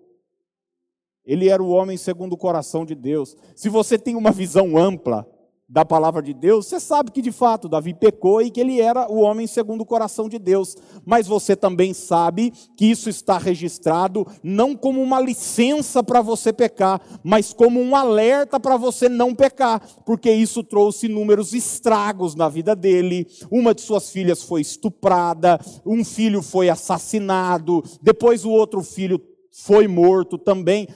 Ele 1.25 1.49
era 1.49 1.63
o 1.63 1.71
homem 1.71 1.97
segundo 1.97 2.33
o 2.33 2.39
coração 2.39 2.85
de 2.85 2.95
Deus. 2.95 3.37
Se 3.55 3.69
você 3.69 3.99
tem 3.99 4.17
uma 4.17 4.31
visão 4.31 4.77
ampla 4.77 5.27
da 5.71 5.85
palavra 5.85 6.21
de 6.21 6.35
Deus, 6.35 6.67
você 6.67 6.81
sabe 6.81 7.13
que 7.13 7.23
de 7.23 7.31
fato 7.31 7.69
Davi 7.69 7.95
pecou 7.95 8.43
e 8.43 8.51
que 8.51 8.61
ele 8.61 8.81
era 8.81 9.09
o 9.09 9.21
homem 9.21 9.47
segundo 9.47 9.83
o 9.83 9.87
coração 9.87 10.29
de 10.29 10.37
Deus. 10.37 10.77
Mas 11.07 11.29
você 11.29 11.55
também 11.55 11.95
sabe 11.95 12.53
que 12.77 12.87
isso 12.87 13.09
está 13.09 13.39
registrado 13.39 14.27
não 14.43 14.75
como 14.75 15.01
uma 15.01 15.21
licença 15.21 16.03
para 16.03 16.21
você 16.21 16.53
pecar, 16.53 17.01
mas 17.23 17.53
como 17.53 17.81
um 17.81 17.95
alerta 17.95 18.59
para 18.59 18.77
você 18.77 19.09
não 19.09 19.33
pecar, 19.33 19.81
porque 20.05 20.33
isso 20.33 20.65
trouxe 20.65 21.07
inúmeros 21.07 21.55
estragos 21.55 22.35
na 22.35 22.49
vida 22.49 22.75
dele. 22.75 23.29
Uma 23.49 23.73
de 23.73 23.83
suas 23.83 24.11
filhas 24.11 24.43
foi 24.43 24.63
estuprada, 24.63 25.61
um 25.87 26.05
filho 26.05 26.43
foi 26.43 26.69
assassinado, 26.69 27.85
depois 28.03 28.45
o 28.45 28.51
outro 28.51 28.83
filho 28.83 29.21
foi 29.53 29.87
morto 29.87 30.37
também. 30.37 30.89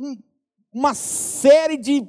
Um, 0.00 0.16
uma 0.72 0.94
série 0.94 1.76
de 1.76 2.08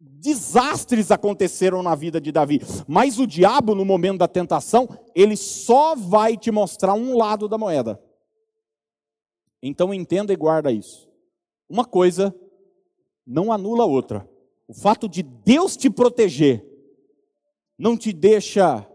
desastres 0.00 1.10
aconteceram 1.10 1.82
na 1.82 1.94
vida 1.94 2.18
de 2.18 2.32
Davi. 2.32 2.62
Mas 2.88 3.18
o 3.18 3.26
diabo, 3.26 3.74
no 3.74 3.84
momento 3.84 4.18
da 4.18 4.28
tentação, 4.28 4.88
ele 5.14 5.36
só 5.36 5.94
vai 5.94 6.36
te 6.36 6.50
mostrar 6.50 6.94
um 6.94 7.14
lado 7.14 7.46
da 7.46 7.58
moeda. 7.58 8.02
Então 9.62 9.92
entenda 9.92 10.32
e 10.32 10.36
guarda 10.36 10.72
isso. 10.72 11.10
Uma 11.68 11.84
coisa 11.84 12.34
não 13.26 13.52
anula 13.52 13.82
a 13.82 13.86
outra. 13.86 14.28
O 14.66 14.72
fato 14.72 15.08
de 15.08 15.22
Deus 15.22 15.76
te 15.76 15.90
proteger 15.90 16.64
não 17.78 17.96
te 17.96 18.12
deixa 18.12 18.88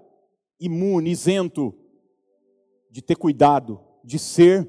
imune, 0.60 1.12
isento 1.12 1.78
de 2.90 3.02
ter 3.02 3.16
cuidado, 3.16 3.80
de 4.04 4.18
ser 4.18 4.68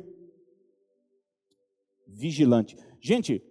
vigilante. 2.07 2.77
Gente, 3.01 3.43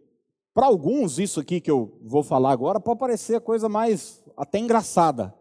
para 0.53 0.65
alguns, 0.65 1.17
isso 1.17 1.39
aqui 1.39 1.62
que 1.62 1.72
eu 1.72 1.98
vou 2.03 2.24
falar 2.24 2.51
agora 2.51 2.79
pode 2.79 3.00
parecer 3.00 3.36
a 3.36 3.41
coisa 3.41 3.70
mais 3.70 4.22
até 4.36 4.60
engraçada. 4.60 5.34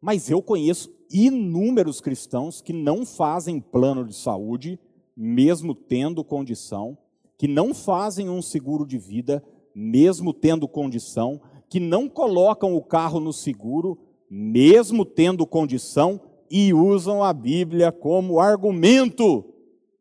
Mas 0.00 0.28
eu 0.28 0.42
conheço 0.42 0.94
inúmeros 1.10 2.02
cristãos 2.02 2.60
que 2.60 2.72
não 2.72 3.06
fazem 3.06 3.60
plano 3.60 4.04
de 4.04 4.14
saúde, 4.14 4.78
mesmo 5.16 5.74
tendo 5.74 6.22
condição, 6.22 6.98
que 7.38 7.48
não 7.48 7.72
fazem 7.72 8.28
um 8.28 8.42
seguro 8.42 8.86
de 8.86 8.98
vida, 8.98 9.42
mesmo 9.74 10.34
tendo 10.34 10.68
condição, 10.68 11.40
que 11.70 11.80
não 11.80 12.06
colocam 12.06 12.76
o 12.76 12.82
carro 12.82 13.18
no 13.18 13.32
seguro, 13.32 13.98
mesmo 14.28 15.06
tendo 15.06 15.46
condição, 15.46 16.20
e 16.50 16.74
usam 16.74 17.24
a 17.24 17.32
Bíblia 17.32 17.90
como 17.90 18.38
argumento, 18.38 19.44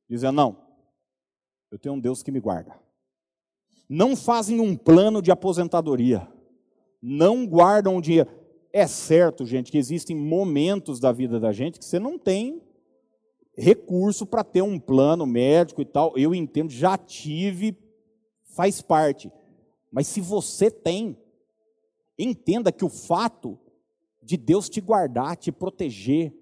dizendo: 0.10 0.36
não, 0.36 0.58
eu 1.72 1.80
tenho 1.80 1.96
um 1.96 2.00
Deus 2.00 2.22
que 2.22 2.32
me 2.32 2.42
guarda 2.42 2.83
não 3.94 4.16
fazem 4.16 4.60
um 4.60 4.76
plano 4.76 5.22
de 5.22 5.30
aposentadoria, 5.30 6.28
não 7.00 7.46
guardam 7.46 7.96
o 7.96 8.02
dinheiro. 8.02 8.28
É 8.72 8.88
certo, 8.88 9.46
gente, 9.46 9.72
que 9.72 9.78
existem 9.78 10.16
momentos 10.16 11.00
da 11.00 11.12
vida 11.12 11.40
da 11.40 11.52
gente 11.52 11.78
que 11.78 11.86
você 11.86 12.00
não 12.00 12.18
tem 12.18 12.60
recurso 13.56 14.26
para 14.26 14.44
ter 14.44 14.64
um 14.64 14.80
plano 14.80 15.28
médico 15.28 15.80
e 15.80 15.86
tal. 15.86 16.18
Eu 16.18 16.34
entendo, 16.34 16.72
já 16.72 16.98
tive, 16.98 17.78
faz 18.56 18.82
parte. 18.82 19.32
Mas 19.92 20.08
se 20.08 20.20
você 20.22 20.72
tem, 20.72 21.16
entenda 22.18 22.72
que 22.72 22.84
o 22.84 22.90
fato 22.90 23.60
de 24.24 24.38
Deus 24.38 24.70
te 24.70 24.82
guardar, 24.82 25.38
te 25.38 25.52
proteger, 25.52 26.34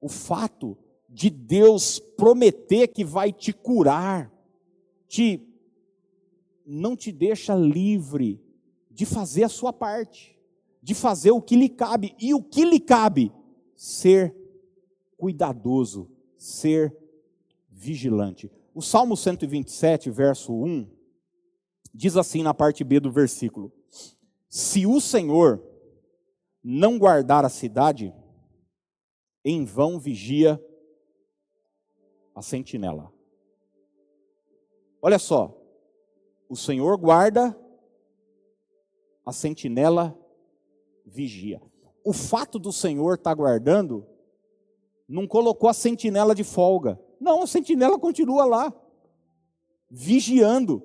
o 0.00 0.08
fato 0.08 0.76
de 1.08 1.30
Deus 1.30 2.00
prometer 2.00 2.88
que 2.88 3.04
vai 3.04 3.32
te 3.32 3.52
curar, 3.52 4.32
te 5.06 5.46
não 6.70 6.96
te 6.96 7.10
deixa 7.10 7.54
livre 7.54 8.40
de 8.88 9.04
fazer 9.04 9.42
a 9.42 9.48
sua 9.48 9.72
parte, 9.72 10.38
de 10.80 10.94
fazer 10.94 11.32
o 11.32 11.42
que 11.42 11.56
lhe 11.56 11.68
cabe. 11.68 12.14
E 12.18 12.32
o 12.32 12.42
que 12.42 12.64
lhe 12.64 12.78
cabe? 12.78 13.32
Ser 13.74 14.34
cuidadoso, 15.16 16.08
ser 16.38 16.96
vigilante. 17.68 18.50
O 18.72 18.80
Salmo 18.80 19.16
127, 19.16 20.10
verso 20.10 20.52
1, 20.52 20.88
diz 21.92 22.16
assim 22.16 22.42
na 22.42 22.54
parte 22.54 22.84
B 22.84 23.00
do 23.00 23.10
versículo: 23.10 23.72
Se 24.48 24.86
o 24.86 25.00
Senhor 25.00 25.62
não 26.62 26.98
guardar 26.98 27.44
a 27.44 27.48
cidade, 27.48 28.14
em 29.44 29.64
vão 29.64 29.98
vigia 29.98 30.62
a 32.34 32.42
sentinela. 32.42 33.12
Olha 35.02 35.18
só, 35.18 35.59
o 36.50 36.56
Senhor 36.56 36.96
guarda, 36.96 37.56
a 39.24 39.32
sentinela 39.32 40.18
vigia. 41.06 41.62
O 42.04 42.12
fato 42.12 42.58
do 42.58 42.72
Senhor 42.72 43.14
estar 43.14 43.30
tá 43.30 43.34
guardando 43.34 44.04
não 45.08 45.28
colocou 45.28 45.70
a 45.70 45.72
sentinela 45.72 46.34
de 46.34 46.42
folga. 46.42 47.00
Não, 47.20 47.44
a 47.44 47.46
sentinela 47.46 48.00
continua 48.00 48.44
lá, 48.44 48.74
vigiando, 49.88 50.82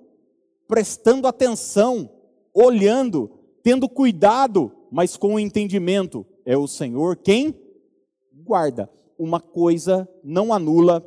prestando 0.67 1.27
atenção, 1.27 2.11
olhando, 2.53 3.31
tendo 3.63 3.89
cuidado, 3.89 4.71
mas 4.91 5.17
com 5.17 5.33
o 5.33 5.39
entendimento. 5.39 6.23
É 6.45 6.55
o 6.55 6.67
Senhor 6.67 7.17
quem 7.17 7.59
guarda. 8.31 8.87
Uma 9.17 9.39
coisa 9.39 10.07
não 10.23 10.53
anula 10.53 11.03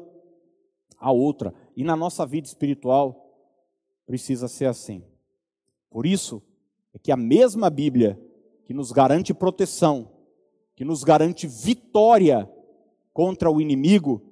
a 0.99 1.13
outra. 1.13 1.55
E 1.77 1.85
na 1.85 1.95
nossa 1.95 2.27
vida 2.27 2.49
espiritual, 2.49 3.28
precisa 4.09 4.49
ser 4.49 4.65
assim. 4.65 5.05
Por 5.91 6.07
isso 6.07 6.43
é 6.95 6.99
que 6.99 7.13
a 7.13 7.17
mesma 7.17 7.69
Bíblia 7.69 8.19
que 8.65 8.73
nos 8.73 8.91
garante 8.91 9.35
proteção, 9.35 10.11
que 10.75 10.83
nos 10.83 11.05
garante 11.05 11.47
vitória 11.47 12.51
contra 13.13 13.51
o 13.51 13.61
inimigo, 13.61 14.23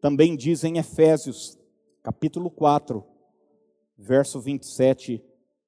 também 0.00 0.36
diz 0.36 0.62
em 0.62 0.78
Efésios, 0.78 1.58
capítulo 2.00 2.48
4, 2.48 3.04
verso 3.98 4.40
27, 4.40 5.20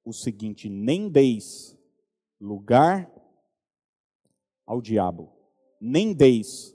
o 0.05 0.13
seguinte: 0.13 0.69
Nem 0.69 1.09
deis 1.09 1.77
lugar 2.41 3.11
ao 4.65 4.81
diabo, 4.81 5.33
nem 5.81 6.13
deis 6.13 6.73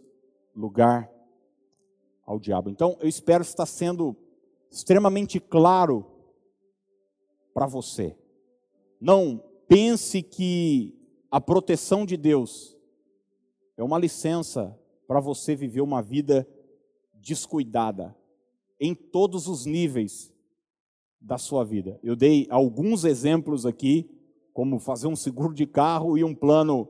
lugar 0.53 1.09
ao 2.25 2.37
diabo. 2.37 2.69
Então, 2.69 2.97
eu 2.99 3.07
espero 3.07 3.43
estar 3.43 3.65
sendo 3.65 4.13
extremamente 4.69 5.39
claro 5.39 6.10
para 7.53 7.65
você. 7.65 8.15
Não 8.99 9.43
pense 9.67 10.21
que 10.21 10.95
a 11.29 11.39
proteção 11.39 12.05
de 12.05 12.17
Deus 12.17 12.77
é 13.77 13.83
uma 13.83 13.97
licença 13.97 14.77
para 15.07 15.19
você 15.19 15.55
viver 15.55 15.81
uma 15.81 16.01
vida 16.01 16.47
descuidada 17.13 18.15
em 18.79 18.95
todos 18.95 19.47
os 19.47 19.65
níveis 19.65 20.33
da 21.19 21.37
sua 21.37 21.63
vida. 21.63 21.99
Eu 22.03 22.15
dei 22.15 22.47
alguns 22.49 23.05
exemplos 23.05 23.65
aqui, 23.65 24.09
como 24.53 24.79
fazer 24.79 25.07
um 25.07 25.15
seguro 25.15 25.53
de 25.53 25.65
carro 25.65 26.17
e 26.17 26.23
um 26.23 26.33
plano 26.33 26.87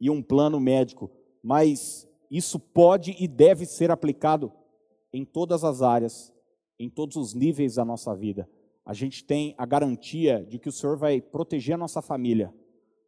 e 0.00 0.10
um 0.10 0.22
plano 0.22 0.60
médico, 0.60 1.10
mas 1.42 2.08
isso 2.30 2.58
pode 2.58 3.16
e 3.18 3.26
deve 3.26 3.64
ser 3.64 3.90
aplicado 3.90 4.52
em 5.12 5.24
todas 5.24 5.64
as 5.64 5.82
áreas, 5.82 6.32
em 6.78 6.90
todos 6.90 7.16
os 7.16 7.34
níveis 7.34 7.76
da 7.76 7.84
nossa 7.84 8.14
vida. 8.14 8.48
A 8.84 8.92
gente 8.92 9.24
tem 9.24 9.54
a 9.56 9.64
garantia 9.64 10.44
de 10.44 10.58
que 10.58 10.68
o 10.68 10.72
Senhor 10.72 10.96
vai 10.96 11.20
proteger 11.20 11.74
a 11.74 11.78
nossa 11.78 12.02
família, 12.02 12.52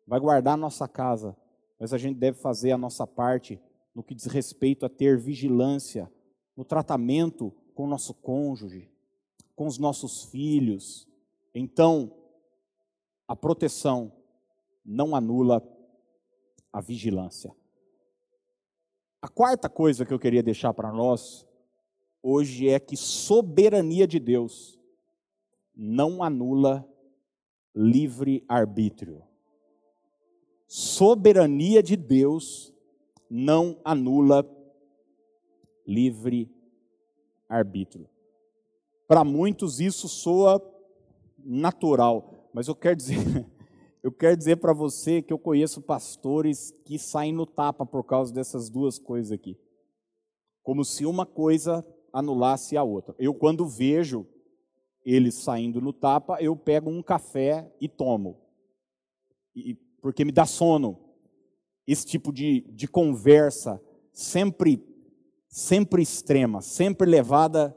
vai 0.07 0.21
guardar 0.21 0.55
a 0.55 0.59
nossa 0.59 0.87
casa, 0.87 1.37
mas 1.79 1.93
a 1.93 1.99
gente 1.99 2.19
deve 2.19 2.39
fazer 2.39 2.71
a 2.71 2.79
nossa 2.79 3.07
parte 3.07 3.61
no 3.95 4.03
que 4.03 4.15
diz 4.15 4.27
respeito 4.27 4.87
a 4.87 4.89
ter 4.89 5.19
vigilância 5.19 6.11
no 6.57 6.65
tratamento 6.65 7.53
com 7.75 7.85
o 7.85 7.89
nosso 7.89 8.15
cônjuge, 8.15 8.91
com 9.57 9.67
os 9.67 9.79
nossos 9.79 10.25
filhos. 10.25 11.09
Então, 11.55 12.13
a 13.27 13.35
proteção 13.35 14.13
não 14.85 15.17
anula 15.17 15.63
a 16.73 16.81
vigilância. 16.81 17.55
A 19.21 19.29
quarta 19.29 19.69
coisa 19.69 20.05
que 20.05 20.13
eu 20.13 20.19
queria 20.19 20.43
deixar 20.43 20.75
para 20.75 20.93
nós 20.93 21.47
hoje 22.23 22.69
é 22.69 22.79
que 22.79 22.97
soberania 22.97 24.07
de 24.07 24.19
Deus 24.19 24.79
não 25.77 26.23
anula 26.23 26.89
livre 27.75 28.45
arbítrio. 28.49 29.23
Soberania 30.67 31.83
de 31.83 31.97
Deus 31.97 32.73
não 33.29 33.81
anula 33.85 34.49
livre 35.87 36.51
arbítrio. 37.49 38.09
Para 39.07 39.25
muitos 39.25 39.81
isso 39.81 40.09
soa 40.09 40.63
natural, 41.39 42.49
mas 42.53 42.69
eu 42.69 42.75
quero 42.75 42.97
dizer, 42.97 43.19
eu 44.03 44.11
quero 44.11 44.37
dizer 44.37 44.57
para 44.57 44.73
você 44.73 45.21
que 45.21 45.33
eu 45.33 45.39
conheço 45.39 45.83
pastores 45.83 46.75
que 46.85 46.99
saem 46.99 47.33
no 47.33 47.45
tapa 47.45 47.85
por 47.85 48.05
causa 48.05 48.33
dessas 48.33 48.71
duas 48.71 48.99
coisas 48.99 49.33
aqui. 49.33 49.59
Como 50.63 50.85
se 50.85 51.05
uma 51.05 51.27
coisa 51.27 51.85
anulasse 52.13 52.77
a 52.77 52.83
outra. 52.83 53.15
Eu 53.19 53.35
quando 53.35 53.67
vejo 53.67 54.27
eles 55.05 55.35
saindo 55.35 55.81
no 55.81 55.93
tapa, 55.93 56.39
eu 56.41 56.57
pego 56.57 56.91
um 56.91 57.03
café 57.03 57.71
e 57.81 57.89
tomo. 57.89 58.39
E, 59.55 59.75
porque 60.01 60.25
me 60.25 60.33
dá 60.33 60.47
sono. 60.47 60.99
Esse 61.87 62.07
tipo 62.07 62.33
de, 62.33 62.63
de 62.73 62.89
conversa 62.89 63.81
sempre 64.13 64.83
sempre 65.55 66.03
extrema, 66.03 66.61
sempre 66.61 67.09
levada 67.09 67.77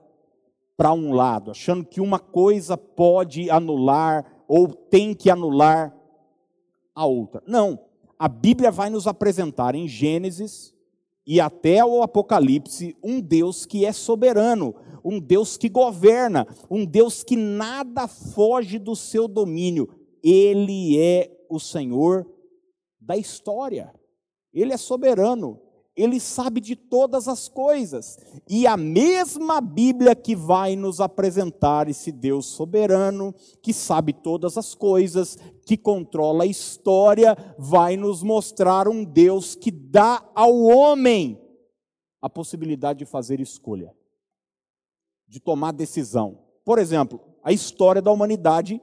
para 0.76 0.92
um 0.94 1.14
lado, 1.14 1.52
achando 1.52 1.86
que 1.86 2.02
uma 2.02 2.18
coisa 2.18 2.76
pode 2.76 3.52
anular 3.52 4.44
ou 4.48 4.74
tem 4.74 5.14
que 5.14 5.30
anular 5.30 5.96
a 6.96 7.06
outra. 7.06 7.44
Não, 7.46 7.80
a 8.18 8.28
Bíblia 8.28 8.72
vai 8.72 8.90
nos 8.90 9.06
apresentar 9.06 9.76
em 9.76 9.88
Gênesis 9.88 10.74
e 11.28 11.42
até 11.42 11.84
o 11.84 12.02
Apocalipse 12.02 12.96
um 13.04 13.20
Deus 13.20 13.66
que 13.66 13.86
é 13.86 13.92
soberano, 13.92 14.74
um 15.04 15.20
Deus 15.20 15.58
que 15.58 15.68
governa, 15.68 16.48
um 16.72 16.86
Deus 16.86 17.22
que 17.22 17.36
nada 17.36 18.08
foge 18.08 18.80
do 18.80 18.96
seu 18.96 19.28
domínio. 19.28 19.90
Ele 20.24 20.98
é 20.98 21.30
o 21.50 21.60
Senhor 21.60 22.26
da 23.00 23.18
história. 23.18 23.94
Ele 24.54 24.72
é 24.72 24.78
soberano 24.78 25.60
ele 25.98 26.20
sabe 26.20 26.62
de 26.62 26.76
todas 26.76 27.28
as 27.28 27.50
coisas. 27.50 28.20
E 28.48 28.68
a 28.68 28.78
mesma 28.78 29.60
Bíblia 29.60 30.16
que 30.16 30.36
vai 30.36 30.76
nos 30.76 31.02
apresentar 31.02 31.90
esse 31.90 32.12
Deus 32.12 32.46
soberano, 32.46 33.34
que 33.64 33.74
sabe 33.74 34.14
todas 34.14 34.58
as 34.58 34.76
coisas, 34.76 35.38
que 35.66 35.76
controla 35.76 36.44
a 36.44 36.48
história, 36.48 37.36
vai 37.58 37.98
nos 37.98 38.22
mostrar 38.22 38.88
um 38.88 39.04
Deus 39.04 39.56
que 39.56 39.72
dá 39.72 40.24
ao 40.36 40.62
homem 40.62 41.42
a 42.22 42.30
possibilidade 42.30 43.00
de 43.00 43.06
fazer 43.06 43.40
escolha, 43.40 43.92
de 45.28 45.40
tomar 45.40 45.72
decisão. 45.74 46.44
Por 46.64 46.78
exemplo, 46.78 47.20
a 47.44 47.52
história 47.52 48.02
da 48.02 48.12
humanidade 48.12 48.80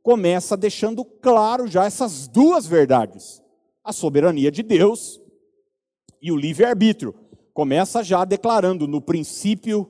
começa 0.00 0.56
deixando 0.56 1.04
claro 1.04 1.66
já 1.66 1.84
essas 1.84 2.28
duas 2.28 2.66
verdades: 2.66 3.42
a 3.82 3.92
soberania 3.92 4.52
de 4.52 4.62
Deus 4.62 5.20
e 6.26 6.32
o 6.32 6.36
livre-arbítrio. 6.36 7.14
Começa 7.54 8.02
já 8.02 8.24
declarando: 8.24 8.88
no 8.88 9.00
princípio 9.00 9.88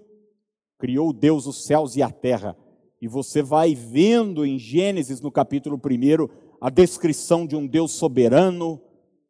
criou 0.78 1.12
Deus 1.12 1.46
os 1.46 1.64
céus 1.64 1.96
e 1.96 2.02
a 2.02 2.10
terra. 2.10 2.54
E 3.00 3.08
você 3.08 3.42
vai 3.42 3.74
vendo 3.74 4.44
em 4.44 4.58
Gênesis, 4.58 5.20
no 5.20 5.30
capítulo 5.30 5.76
1, 5.76 6.28
a 6.60 6.68
descrição 6.68 7.46
de 7.46 7.56
um 7.56 7.66
Deus 7.66 7.92
soberano, 7.92 8.80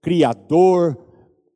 criador, 0.00 0.98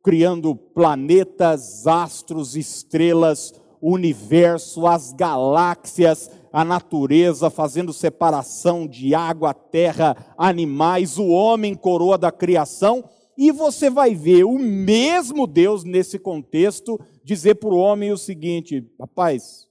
criando 0.05 0.55
planetas, 0.55 1.87
astros, 1.87 2.55
estrelas, 2.57 3.53
universo, 3.83 4.87
as 4.87 5.13
galáxias, 5.13 6.31
a 6.53 6.65
natureza, 6.65 7.51
fazendo 7.51 7.93
separação 7.93 8.87
de 8.87 9.15
água, 9.15 9.53
terra, 9.53 10.17
animais, 10.39 11.19
o 11.19 11.27
homem, 11.29 11.75
coroa 11.75 12.17
da 12.17 12.31
criação 12.31 13.05
e 13.43 13.51
você 13.51 13.89
vai 13.89 14.15
ver 14.15 14.45
o 14.45 14.59
mesmo 14.59 15.47
Deus 15.47 15.83
nesse 15.83 16.19
contexto 16.19 17.01
dizer 17.25 17.55
para 17.55 17.71
o 17.71 17.79
homem 17.79 18.13
o 18.13 18.19
seguinte: 18.19 18.87
rapaz, 19.01 19.67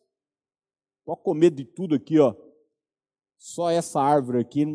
pode 1.06 1.22
comer 1.22 1.52
de 1.52 1.66
tudo 1.66 1.94
aqui, 1.94 2.18
ó. 2.18 2.34
Só 3.38 3.70
essa 3.70 4.02
árvore 4.02 4.40
aqui 4.40 4.66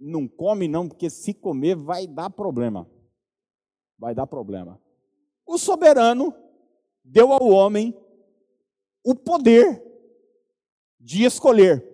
não 0.00 0.26
come 0.26 0.66
não, 0.66 0.88
porque 0.88 1.10
se 1.10 1.34
comer 1.34 1.76
vai 1.76 2.06
dar 2.06 2.30
problema. 2.30 2.88
Vai 3.98 4.14
dar 4.14 4.26
problema. 4.26 4.80
O 5.46 5.58
soberano 5.58 6.34
deu 7.04 7.34
ao 7.34 7.46
homem 7.46 7.94
o 9.04 9.14
poder 9.14 9.82
de 10.98 11.24
escolher. 11.24 11.86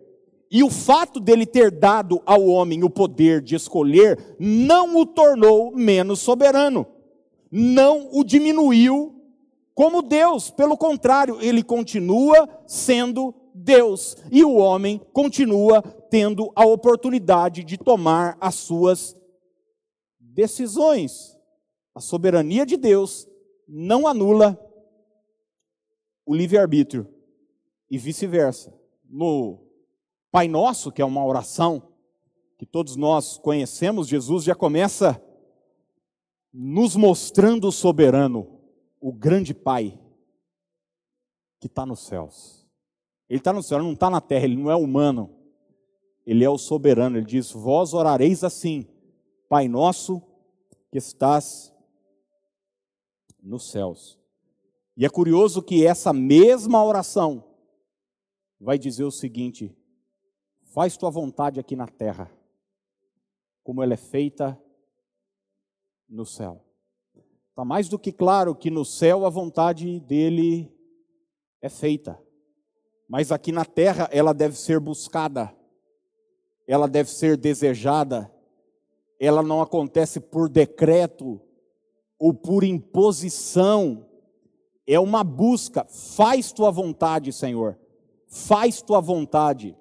E 0.51 0.63
o 0.63 0.71
fato 0.71 1.21
dele 1.21 1.45
ter 1.45 1.71
dado 1.71 2.23
ao 2.25 2.47
homem 2.47 2.83
o 2.83 2.91
poder 2.91 3.43
de 3.43 3.55
escolher 3.55 4.37
não 4.39 4.97
o 4.97 5.05
tornou 5.05 5.71
menos 5.73 6.21
soberano, 6.21 6.87
não 7.51 8.09
o 8.13 8.25
diminuiu 8.25 9.19
como 9.79 10.03
Deus, 10.03 10.51
pelo 10.51 10.77
contrário, 10.77 11.41
ele 11.41 11.63
continua 11.63 12.49
sendo 12.67 13.33
Deus 13.55 14.17
e 14.29 14.45
o 14.45 14.57
homem 14.57 15.01
continua 15.13 15.81
tendo 16.11 16.51
a 16.57 16.67
oportunidade 16.67 17.63
de 17.63 17.79
tomar 17.79 18.37
as 18.41 18.57
suas 18.57 19.17
decisões. 20.19 21.39
A 21.95 22.01
soberania 22.01 22.67
de 22.67 22.77
Deus 22.77 23.29
não 23.69 24.09
anula 24.09 24.59
o 26.27 26.35
livre-arbítrio 26.35 27.07
e 27.89 27.97
vice-versa. 27.97 28.77
No 29.09 29.68
Pai 30.31 30.49
Nosso, 30.49 30.93
que 30.93 31.01
é 31.01 31.05
uma 31.05 31.25
oração 31.25 31.83
que 32.59 32.67
todos 32.67 32.97
nós 32.97 33.39
conhecemos, 33.39 34.09
Jesus 34.09 34.45
já 34.45 34.55
começa 34.55 35.23
nos 36.53 36.97
mostrando 36.97 37.69
o 37.69 37.73
soberano, 37.73 38.61
o 39.01 39.13
grande 39.13 39.55
Pai 39.55 39.99
que 41.61 41.67
está 41.67 41.87
nos 41.87 42.01
céus. 42.01 42.67
Ele 43.29 43.39
está 43.39 43.53
no 43.53 43.63
céu, 43.63 43.79
ele 43.79 43.87
não 43.87 43.95
está 43.95 44.11
na 44.11 44.21
terra, 44.21 44.45
ele 44.45 44.57
não 44.57 44.71
é 44.71 44.77
humano. 44.77 45.35
Ele 46.27 46.45
é 46.45 46.51
o 46.51 46.59
soberano. 46.59 47.17
Ele 47.17 47.27
diz: 47.27 47.53
Vós 47.53 47.95
orareis 47.95 48.43
assim, 48.43 48.87
Pai 49.49 49.69
nosso 49.69 50.23
que 50.91 50.99
estás 50.99 51.73
nos 53.43 53.71
céus. 53.71 54.19
E 54.97 55.05
é 55.05 55.09
curioso 55.09 55.63
que 55.63 55.87
essa 55.87 56.13
mesma 56.13 56.85
oração 56.85 57.45
vai 58.61 58.79
dizer 58.79 59.05
o 59.05 59.11
seguinte: 59.11 59.77
Faz 60.69 60.99
tua 60.99 61.09
vontade 61.09 61.59
aqui 61.59 61.75
na 61.75 61.87
terra, 61.87 62.31
como 63.65 63.83
ela 63.83 63.95
é 63.95 63.97
feita 63.97 64.61
no 66.07 66.27
céu. 66.27 66.63
Está 67.49 67.65
mais 67.65 67.89
do 67.89 67.99
que 67.99 68.13
claro 68.13 68.55
que 68.55 68.71
no 68.71 68.85
céu 68.85 69.25
a 69.25 69.31
vontade 69.31 69.99
dele 70.01 70.71
é 71.63 71.71
feita, 71.71 72.23
mas 73.09 73.33
aqui 73.33 73.51
na 73.51 73.65
terra 73.65 74.11
ela 74.13 74.35
deve 74.35 74.59
ser 74.59 74.79
buscada, 74.79 75.57
ela 76.67 76.87
deve 76.87 77.11
ser 77.11 77.39
desejada, 77.39 78.31
ela 79.19 79.43
não 79.43 79.63
acontece 79.63 80.21
por 80.21 80.51
decreto 80.51 81.41
ou 82.19 82.35
por 82.35 82.63
imposição, 82.63 84.07
é 84.87 85.01
uma 85.01 85.25
busca. 85.25 85.87
Faz 85.87 86.53
tua 86.53 86.71
vontade, 86.71 87.33
Senhor, 87.33 87.79
faz 88.27 88.83
tua 88.83 89.01
vontade. 89.01 89.75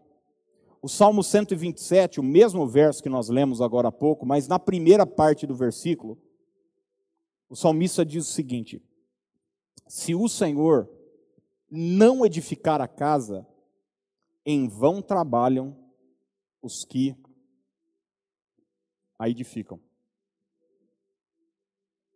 O 0.87 0.89
Salmo 0.89 1.21
127, 1.21 2.17
o 2.17 2.23
mesmo 2.23 2.65
verso 2.65 3.03
que 3.03 3.09
nós 3.09 3.27
lemos 3.27 3.59
agora 3.59 3.89
há 3.89 3.91
pouco, 3.91 4.25
mas 4.25 4.47
na 4.47 4.57
primeira 4.57 5.05
parte 5.05 5.45
do 5.45 5.53
versículo, 5.53 6.17
o 7.49 7.57
salmista 7.57 8.05
diz 8.05 8.25
o 8.25 8.31
seguinte: 8.31 8.81
Se 9.85 10.15
o 10.15 10.29
Senhor 10.29 10.89
não 11.69 12.25
edificar 12.25 12.79
a 12.79 12.87
casa, 12.87 13.45
em 14.45 14.69
vão 14.69 15.01
trabalham 15.01 15.77
os 16.61 16.85
que 16.85 17.17
a 19.19 19.27
edificam. 19.27 19.81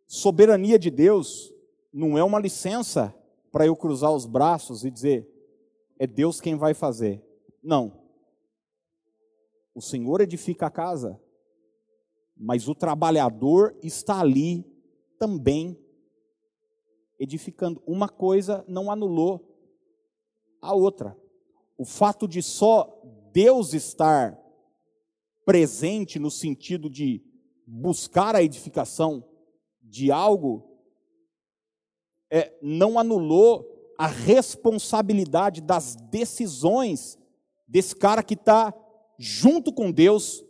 Soberania 0.06 0.78
de 0.78 0.90
Deus 0.90 1.52
não 1.92 2.16
é 2.16 2.24
uma 2.24 2.40
licença 2.40 3.14
para 3.50 3.66
eu 3.66 3.76
cruzar 3.76 4.12
os 4.12 4.24
braços 4.24 4.82
e 4.82 4.90
dizer: 4.90 5.28
é 5.98 6.06
Deus 6.06 6.40
quem 6.40 6.56
vai 6.56 6.72
fazer. 6.72 7.22
Não. 7.62 8.01
O 9.74 9.80
Senhor 9.80 10.20
edifica 10.20 10.66
a 10.66 10.70
casa, 10.70 11.20
mas 12.36 12.68
o 12.68 12.74
trabalhador 12.74 13.76
está 13.82 14.20
ali 14.20 14.64
também 15.18 15.78
edificando. 17.18 17.82
Uma 17.86 18.08
coisa 18.08 18.64
não 18.68 18.90
anulou 18.90 19.48
a 20.60 20.74
outra. 20.74 21.16
O 21.78 21.84
fato 21.84 22.28
de 22.28 22.42
só 22.42 23.00
Deus 23.32 23.72
estar 23.72 24.38
presente 25.44 26.18
no 26.18 26.30
sentido 26.30 26.90
de 26.90 27.22
buscar 27.66 28.36
a 28.36 28.42
edificação 28.42 29.24
de 29.82 30.10
algo, 30.10 30.68
é, 32.30 32.56
não 32.62 32.98
anulou 32.98 33.92
a 33.98 34.06
responsabilidade 34.06 35.60
das 35.60 35.96
decisões 35.96 37.18
desse 37.68 37.94
cara 37.94 38.22
que 38.22 38.34
está 38.34 38.72
junto 39.22 39.72
com 39.72 39.92
Deus 39.92 40.44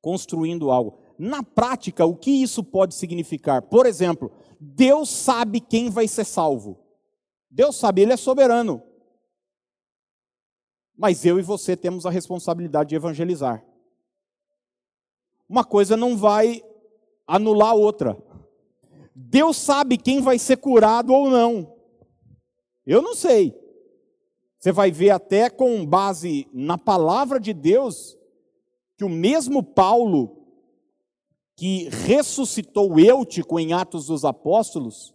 construindo 0.00 0.70
algo. 0.70 1.00
Na 1.18 1.42
prática, 1.42 2.06
o 2.06 2.14
que 2.14 2.30
isso 2.30 2.62
pode 2.62 2.94
significar? 2.94 3.62
Por 3.62 3.86
exemplo, 3.86 4.30
Deus 4.60 5.10
sabe 5.10 5.60
quem 5.60 5.90
vai 5.90 6.06
ser 6.06 6.24
salvo. 6.24 6.78
Deus 7.50 7.74
sabe, 7.74 8.02
Ele 8.02 8.12
é 8.12 8.16
soberano. 8.16 8.80
Mas 10.96 11.24
eu 11.24 11.40
e 11.40 11.42
você 11.42 11.76
temos 11.76 12.06
a 12.06 12.10
responsabilidade 12.10 12.90
de 12.90 12.94
evangelizar. 12.94 13.64
Uma 15.48 15.64
coisa 15.64 15.96
não 15.96 16.16
vai 16.16 16.62
anular 17.26 17.70
a 17.70 17.74
outra. 17.74 18.16
Deus 19.12 19.56
sabe 19.56 19.98
quem 19.98 20.20
vai 20.20 20.38
ser 20.38 20.58
curado 20.58 21.12
ou 21.12 21.28
não. 21.28 21.76
Eu 22.86 23.02
não 23.02 23.14
sei. 23.14 23.65
Você 24.58 24.72
vai 24.72 24.90
ver 24.90 25.10
até 25.10 25.50
com 25.50 25.84
base 25.84 26.48
na 26.52 26.78
palavra 26.78 27.38
de 27.38 27.52
Deus 27.52 28.16
que 28.96 29.04
o 29.04 29.08
mesmo 29.08 29.62
Paulo 29.62 30.36
que 31.56 31.88
ressuscitou 31.88 33.00
Eutico 33.00 33.58
em 33.58 33.72
Atos 33.72 34.06
dos 34.06 34.24
Apóstolos, 34.26 35.14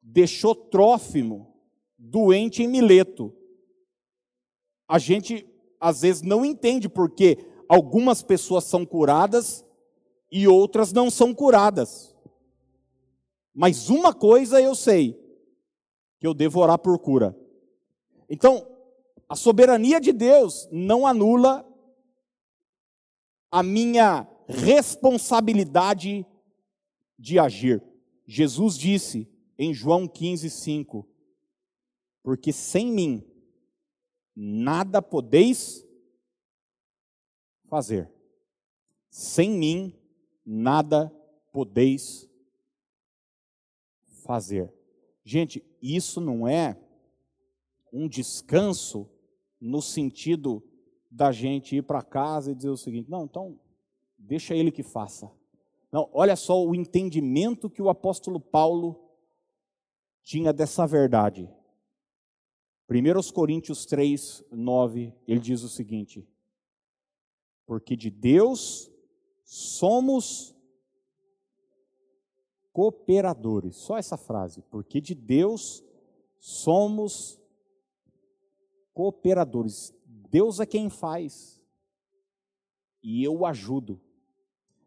deixou 0.00 0.54
Trófimo 0.54 1.54
doente 1.98 2.62
em 2.62 2.68
Mileto. 2.68 3.32
A 4.88 4.98
gente 4.98 5.46
às 5.78 6.00
vezes 6.00 6.22
não 6.22 6.44
entende 6.44 6.88
porque 6.88 7.38
algumas 7.68 8.22
pessoas 8.22 8.64
são 8.64 8.86
curadas 8.86 9.64
e 10.32 10.48
outras 10.48 10.92
não 10.92 11.10
são 11.10 11.34
curadas. 11.34 12.16
Mas 13.54 13.90
uma 13.90 14.14
coisa 14.14 14.60
eu 14.60 14.74
sei, 14.74 15.20
que 16.18 16.26
eu 16.26 16.32
devo 16.32 16.60
orar 16.60 16.78
por 16.78 16.98
cura. 16.98 17.36
Então, 18.30 18.64
a 19.28 19.34
soberania 19.34 20.00
de 20.00 20.12
Deus 20.12 20.68
não 20.70 21.04
anula 21.04 21.66
a 23.50 23.60
minha 23.60 24.28
responsabilidade 24.46 26.24
de 27.18 27.38
agir. 27.40 27.82
Jesus 28.24 28.78
disse 28.78 29.28
em 29.58 29.74
João 29.74 30.06
15, 30.06 30.48
5: 30.48 31.08
Porque 32.22 32.52
sem 32.52 32.86
mim 32.86 33.26
nada 34.34 35.02
podeis 35.02 35.84
fazer. 37.68 38.08
Sem 39.10 39.50
mim 39.50 40.00
nada 40.46 41.12
podeis 41.52 42.30
fazer. 44.24 44.72
Gente, 45.24 45.64
isso 45.82 46.20
não 46.20 46.46
é 46.46 46.78
um 47.92 48.08
descanso 48.08 49.08
no 49.60 49.82
sentido 49.82 50.62
da 51.10 51.32
gente 51.32 51.76
ir 51.76 51.82
para 51.82 52.02
casa 52.02 52.52
e 52.52 52.54
dizer 52.54 52.70
o 52.70 52.76
seguinte: 52.76 53.10
não, 53.10 53.24
então 53.24 53.58
deixa 54.18 54.54
ele 54.54 54.70
que 54.70 54.82
faça. 54.82 55.30
Não, 55.90 56.08
olha 56.12 56.36
só 56.36 56.64
o 56.64 56.74
entendimento 56.74 57.68
que 57.68 57.82
o 57.82 57.88
apóstolo 57.88 58.38
Paulo 58.38 59.10
tinha 60.22 60.52
dessa 60.52 60.86
verdade. 60.86 61.50
1 62.88 63.32
Coríntios 63.32 63.84
3, 63.86 64.44
9, 64.50 65.12
ele 65.26 65.40
diz 65.40 65.62
o 65.62 65.68
seguinte: 65.68 66.26
Porque 67.66 67.96
de 67.96 68.10
Deus 68.10 68.90
somos 69.44 70.54
cooperadores. 72.72 73.76
Só 73.76 73.98
essa 73.98 74.16
frase, 74.16 74.62
porque 74.70 75.00
de 75.00 75.14
Deus 75.14 75.84
somos 76.38 77.39
cooperadores. 78.92 79.94
Deus 80.04 80.60
é 80.60 80.66
quem 80.66 80.88
faz 80.88 81.60
e 83.02 83.24
eu 83.24 83.44
ajudo. 83.44 84.00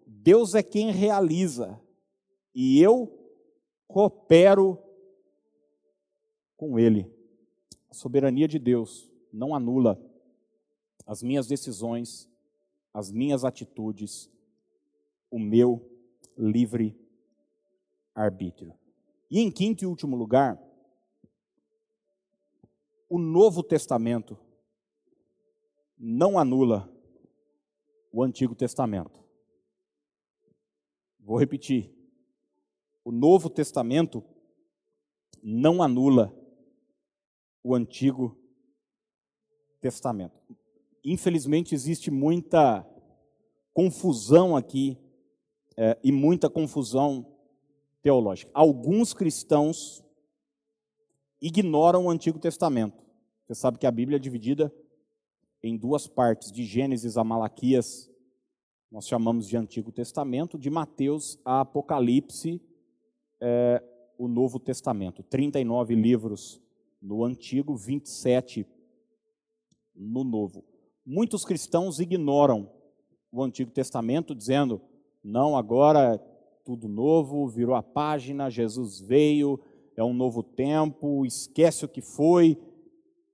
Deus 0.06 0.56
é 0.56 0.64
quem 0.64 0.92
realiza 0.92 1.80
e 2.54 2.82
eu 2.82 3.12
coopero 3.88 4.80
com 6.56 6.78
Ele. 6.80 7.12
A 7.90 7.94
soberania 7.94 8.48
de 8.48 8.60
Deus 8.60 9.12
não 9.32 9.56
anula 9.56 10.00
as 11.06 11.22
minhas 11.22 11.48
decisões, 11.48 12.30
as 12.94 13.12
minhas 13.12 13.44
atitudes, 13.44 14.30
o 15.30 15.40
meu 15.40 15.90
livre 16.38 16.98
arbítrio. 18.16 18.74
E 19.30 19.40
em 19.40 19.52
quinto 19.52 19.84
e 19.84 19.88
último 19.88 20.16
lugar, 20.16 20.62
o 23.14 23.20
Novo 23.20 23.62
Testamento 23.62 24.36
não 25.96 26.40
anula 26.40 26.92
o 28.12 28.24
Antigo 28.24 28.56
Testamento. 28.56 29.24
Vou 31.20 31.38
repetir. 31.38 31.94
O 33.06 33.12
Novo 33.12 33.52
Testamento 33.52 34.24
não 35.44 35.84
anula 35.84 36.36
o 37.64 37.76
Antigo 37.76 38.36
Testamento. 39.80 40.42
Infelizmente, 41.04 41.76
existe 41.76 42.10
muita 42.10 42.84
confusão 43.76 44.56
aqui 44.56 44.98
é, 45.78 46.00
e 46.04 46.12
muita 46.12 46.50
confusão 46.50 47.32
teológica. 48.02 48.50
Alguns 48.56 49.14
cristãos 49.14 50.04
ignoram 51.40 52.08
o 52.08 52.10
Antigo 52.10 52.40
Testamento. 52.40 53.03
Você 53.54 53.60
sabe 53.60 53.78
que 53.78 53.86
a 53.86 53.92
Bíblia 53.92 54.16
é 54.16 54.20
dividida 54.20 54.74
em 55.62 55.78
duas 55.78 56.08
partes, 56.08 56.52
de 56.52 56.66
Gênesis 56.66 57.18
a 57.18 57.24
Malaquias, 57.24 58.10
nós 58.92 59.08
chamamos 59.08 59.48
de 59.48 59.56
Antigo 59.56 59.92
Testamento, 59.92 60.58
de 60.58 60.72
Mateus 60.72 61.38
a 61.46 61.62
Apocalipse, 61.62 62.60
é, 63.40 63.84
o 64.18 64.28
Novo 64.28 64.60
Testamento. 64.60 65.22
39 65.22 65.94
livros 65.94 66.60
no 67.00 67.24
Antigo, 67.24 67.76
27 67.76 68.66
no 69.96 70.24
Novo. 70.24 70.66
Muitos 71.06 71.46
cristãos 71.46 72.00
ignoram 72.00 72.68
o 73.32 73.44
Antigo 73.44 73.70
Testamento, 73.70 74.34
dizendo: 74.34 74.82
não, 75.24 75.56
agora 75.56 76.18
tudo 76.66 76.88
novo, 76.88 77.48
virou 77.48 77.76
a 77.76 77.84
página, 77.84 78.50
Jesus 78.50 79.00
veio, 79.00 79.60
é 79.96 80.04
um 80.04 80.14
novo 80.14 80.42
tempo, 80.42 81.24
esquece 81.24 81.86
o 81.86 81.90
que 81.90 82.02
foi, 82.02 82.58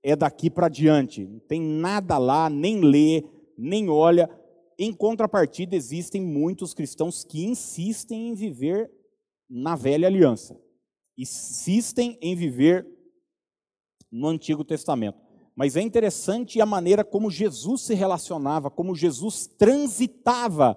é 0.02 0.16
daqui 0.16 0.50
para 0.50 0.68
diante. 0.68 1.26
Não 1.26 1.40
tem 1.40 1.60
nada 1.60 2.18
lá, 2.18 2.48
nem 2.48 2.80
lê, 2.80 3.24
nem 3.56 3.88
olha. 3.88 4.28
Em 4.78 4.92
contrapartida, 4.92 5.76
existem 5.76 6.22
muitos 6.22 6.72
cristãos 6.72 7.22
que 7.22 7.44
insistem 7.44 8.30
em 8.30 8.34
viver 8.34 8.90
na 9.48 9.74
velha 9.74 10.06
aliança, 10.06 10.58
insistem 11.18 12.16
em 12.22 12.34
viver 12.34 12.86
no 14.10 14.28
Antigo 14.28 14.64
Testamento. 14.64 15.18
Mas 15.54 15.76
é 15.76 15.82
interessante 15.82 16.60
a 16.60 16.66
maneira 16.66 17.04
como 17.04 17.30
Jesus 17.30 17.82
se 17.82 17.94
relacionava, 17.94 18.70
como 18.70 18.94
Jesus 18.94 19.46
transitava 19.46 20.76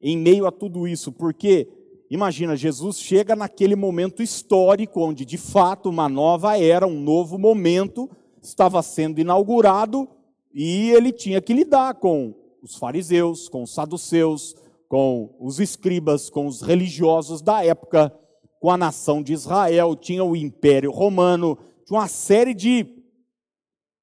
em 0.00 0.16
meio 0.16 0.46
a 0.46 0.52
tudo 0.52 0.86
isso, 0.86 1.10
porque 1.10 1.66
imagina, 2.10 2.54
Jesus 2.54 3.00
chega 3.00 3.34
naquele 3.34 3.74
momento 3.74 4.22
histórico 4.22 5.00
onde 5.00 5.24
de 5.24 5.38
fato 5.38 5.88
uma 5.88 6.08
nova 6.08 6.58
era, 6.58 6.86
um 6.86 7.00
novo 7.00 7.38
momento 7.38 8.08
estava 8.48 8.82
sendo 8.82 9.20
inaugurado 9.20 10.08
e 10.52 10.90
ele 10.90 11.12
tinha 11.12 11.40
que 11.40 11.52
lidar 11.52 11.94
com 11.94 12.34
os 12.62 12.76
fariseus, 12.76 13.48
com 13.48 13.62
os 13.62 13.74
saduceus, 13.74 14.54
com 14.88 15.34
os 15.40 15.60
escribas, 15.60 16.30
com 16.30 16.46
os 16.46 16.62
religiosos 16.62 17.42
da 17.42 17.64
época, 17.64 18.12
com 18.60 18.70
a 18.70 18.76
nação 18.76 19.22
de 19.22 19.32
Israel, 19.32 19.96
tinha 19.96 20.24
o 20.24 20.36
Império 20.36 20.90
Romano, 20.90 21.58
tinha 21.84 21.98
uma 21.98 22.08
série 22.08 22.54
de 22.54 22.86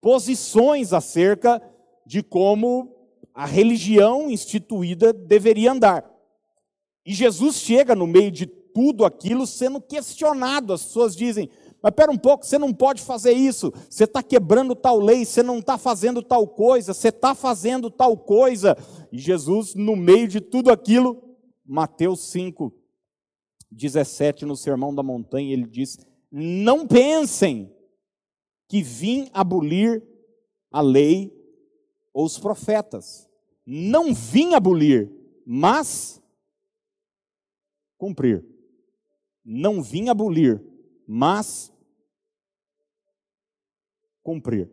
posições 0.02 0.94
acerca 0.94 1.62
de 2.06 2.22
como 2.22 2.96
a 3.34 3.46
religião 3.46 4.30
instituída 4.30 5.14
deveria 5.14 5.72
andar. 5.72 6.12
E 7.06 7.14
Jesus 7.14 7.56
chega 7.56 7.96
no 7.96 8.06
meio 8.06 8.32
de 8.32 8.46
tudo 8.46 9.06
aquilo 9.06 9.48
sendo 9.48 9.82
questionado. 9.82 10.74
As 10.74 10.84
pessoas 10.84 11.16
dizem: 11.16 11.50
Mas 11.82 11.94
pera 11.94 12.12
um 12.12 12.18
pouco, 12.18 12.46
você 12.46 12.60
não 12.60 12.74
pode 12.74 13.02
fazer 13.02 13.32
isso. 13.32 13.74
Você 13.90 14.04
está 14.04 14.22
quebrando 14.22 14.76
tal 14.76 15.00
lei, 15.00 15.26
você 15.26 15.42
não 15.42 15.60
está 15.60 15.78
fazendo 15.78 16.22
tal 16.22 16.48
coisa, 16.48 16.94
você 16.94 17.08
está 17.08 17.34
fazendo 17.34 17.90
tal 17.90 18.16
coisa. 18.18 18.78
E 19.12 19.18
Jesus, 19.18 19.74
no 19.74 19.96
meio 19.96 20.28
de 20.28 20.40
tudo 20.40 20.72
aquilo, 20.72 21.38
Mateus 21.66 22.30
5, 22.32 22.72
17, 23.72 24.46
no 24.46 24.56
Sermão 24.56 24.94
da 24.94 25.02
Montanha, 25.02 25.54
ele 25.54 25.66
diz: 25.66 25.98
Não 26.32 26.86
pensem 26.86 27.74
que 28.68 28.84
vim 28.84 29.30
abolir 29.34 30.04
a 30.72 30.82
lei 30.82 31.34
ou 32.14 32.26
os 32.26 32.38
profetas. 32.38 33.28
Não 33.66 34.14
vim 34.14 34.54
abolir, 34.54 35.12
mas 35.46 36.22
cumprir. 37.98 38.46
Não 39.44 39.82
vim 39.82 40.10
abolir, 40.10 40.62
mas 41.08 41.71
cumprir. 44.24 44.70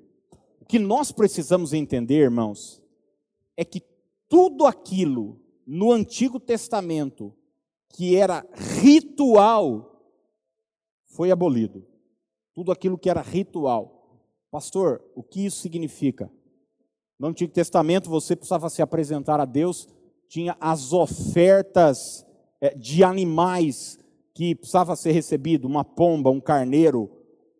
O 0.61 0.64
que 0.64 0.78
nós 0.78 1.12
precisamos 1.12 1.72
entender, 1.72 2.22
irmãos, 2.22 2.82
é 3.56 3.64
que 3.64 3.82
tudo 4.28 4.66
aquilo 4.66 5.40
no 5.66 5.92
Antigo 5.92 6.38
Testamento 6.38 7.34
que 7.90 8.16
era 8.16 8.46
ritual 8.80 10.02
foi 11.06 11.30
abolido. 11.30 11.84
Tudo 12.54 12.70
aquilo 12.70 12.98
que 12.98 13.11
era 13.11 13.22
ritual. 13.22 14.20
Pastor, 14.50 15.02
o 15.14 15.22
que 15.22 15.46
isso 15.46 15.61
significa? 15.61 16.30
No 17.18 17.28
Antigo 17.28 17.52
Testamento 17.52 18.08
você 18.08 18.37
precisava 18.37 18.70
se 18.70 18.80
apresentar 18.80 19.40
a 19.40 19.44
Deus, 19.44 19.88
tinha 20.28 20.56
as 20.61 20.92
ofertas 20.92 22.24
eh, 22.61 22.74
de 22.74 23.02
animais 23.02 23.98
que 24.34 24.54
precisava 24.54 24.94
ser 24.94 25.12
recebido, 25.12 25.66
uma 25.66 25.84
pomba, 25.84 26.30
um 26.30 26.40
carneiro, 26.40 27.11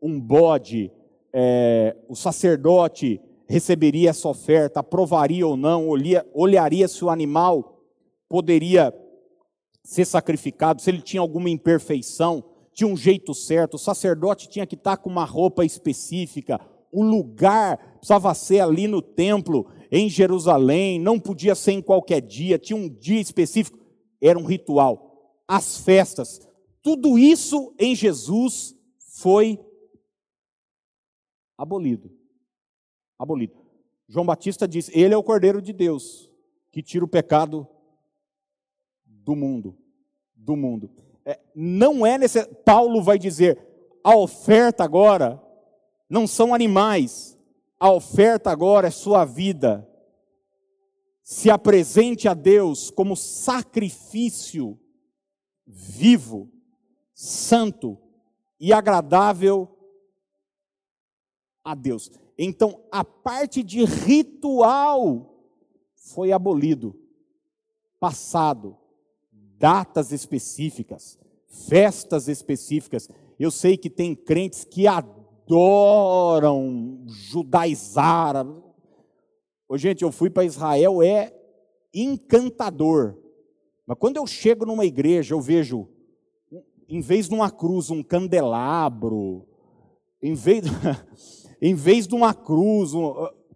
um 0.01 0.21
bode, 0.21 0.93
é, 1.41 1.95
o 2.09 2.17
sacerdote 2.17 3.21
receberia 3.47 4.11
essa 4.11 4.29
oferta, 4.29 4.81
aprovaria 4.81 5.47
ou 5.47 5.57
não, 5.57 5.87
olharia, 5.87 6.27
olharia 6.35 6.89
se 6.89 7.05
o 7.05 7.09
animal 7.09 7.81
poderia 8.29 8.93
ser 9.85 10.05
sacrificado, 10.05 10.83
se 10.83 10.91
ele 10.91 11.01
tinha 11.01 11.21
alguma 11.21 11.49
imperfeição, 11.49 12.43
tinha 12.73 12.89
um 12.89 12.97
jeito 12.97 13.33
certo, 13.35 13.75
o 13.75 13.79
sacerdote 13.79 14.49
tinha 14.49 14.67
que 14.67 14.75
estar 14.75 14.97
com 14.97 15.09
uma 15.09 15.25
roupa 15.25 15.65
específica, 15.65 16.61
o 16.91 17.05
lugar 17.05 17.99
precisava 17.99 18.35
ser 18.35 18.59
ali 18.59 18.89
no 18.89 19.01
templo, 19.01 19.69
em 19.93 20.09
Jerusalém, 20.11 20.99
não 20.99 21.21
podia 21.21 21.55
ser 21.55 21.71
em 21.71 21.81
qualquer 21.81 22.21
dia, 22.21 22.59
tinha 22.59 22.77
um 22.77 22.89
dia 22.89 23.21
específico, 23.21 23.79
era 24.21 24.37
um 24.37 24.45
ritual. 24.45 25.39
As 25.47 25.79
festas, 25.79 26.41
tudo 26.83 27.17
isso 27.17 27.73
em 27.79 27.95
Jesus 27.95 28.75
foi 29.21 29.61
abolido. 31.59 32.11
Abolido. 33.19 33.57
João 34.09 34.25
Batista 34.25 34.67
diz: 34.69 34.89
Ele 34.95 35.13
é 35.13 35.17
o 35.17 35.23
Cordeiro 35.23 35.61
de 35.61 35.73
Deus 35.73 36.31
que 36.71 36.83
tira 36.83 37.05
o 37.05 37.09
pecado 37.09 37.67
do 39.05 39.35
mundo. 39.35 39.77
Do 40.35 40.57
mundo. 40.57 40.91
É, 41.25 41.41
não 41.55 42.07
é 42.07 42.17
necessário. 42.17 42.57
Paulo 42.65 43.03
vai 43.03 43.19
dizer: 43.19 43.61
a 44.03 44.17
oferta 44.17 44.85
agora 44.85 45.43
não 46.09 46.27
são 46.27 46.55
animais, 46.55 47.37
a 47.79 47.93
oferta 47.93 48.51
agora 48.51 48.87
é 48.89 48.91
sua 48.91 49.25
vida. 49.25 49.87
Se 51.23 51.51
apresente 51.51 52.27
a 52.27 52.33
Deus 52.33 52.91
como 52.91 53.15
sacrifício 53.15 54.81
vivo, 55.67 56.51
santo 57.13 57.99
e 58.59 58.73
agradável 58.73 59.78
a 61.71 61.75
Deus. 61.75 62.11
Então, 62.37 62.81
a 62.91 63.05
parte 63.05 63.63
de 63.63 63.85
ritual 63.85 65.35
foi 65.95 66.33
abolido, 66.33 66.95
passado, 67.99 68.77
datas 69.59 70.13
específicas, 70.13 71.19
festas 71.47 72.29
específicas. 72.29 73.09
Eu 73.39 73.51
sei 73.51 73.77
que 73.77 73.91
tem 73.91 74.15
crentes 74.15 74.65
que 74.65 74.87
adoram 74.87 77.03
judaizar. 77.07 78.47
Ô, 79.69 79.77
gente, 79.77 80.03
eu 80.03 80.13
fui 80.13 80.31
para 80.31 80.45
Israel, 80.45 81.03
é 81.03 81.35
encantador. 81.93 83.17
Mas 83.87 83.99
quando 83.99 84.17
eu 84.17 84.27
chego 84.27 84.65
numa 84.65 84.85
igreja, 84.85 85.35
eu 85.35 85.41
vejo 85.41 85.89
em 86.89 87.01
vez 87.01 87.29
de 87.29 87.35
uma 87.35 87.51
cruz, 87.51 87.91
um 87.91 88.03
candelabro, 88.03 89.47
em 90.23 90.35
vez, 90.35 90.65
em 91.61 91.75
vez 91.75 92.07
de 92.07 92.15
uma 92.15 92.35
cruz, 92.35 92.93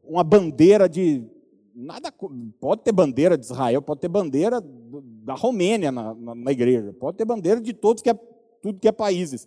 uma 0.03 0.25
bandeira 0.25 0.89
de. 0.89 1.25
Nada, 1.75 2.13
pode 2.61 2.83
ter 2.83 2.93
bandeira 2.93 3.39
de 3.39 3.47
Israel, 3.47 3.81
pode 3.81 4.01
ter 4.01 4.09
bandeira 4.09 4.61
da 4.61 5.35
Romênia 5.35 5.91
na, 5.91 6.15
na, 6.15 6.35
na 6.35 6.53
igreja, 6.53 6.93
pode 6.93 7.17
ter 7.17 7.25
bandeira 7.25 7.61
de 7.61 7.73
todos 7.73 8.03
que 8.03 8.11
é, 8.11 8.15
tudo 8.61 8.79
que 8.79 8.89
é 8.89 8.93
países. 8.93 9.47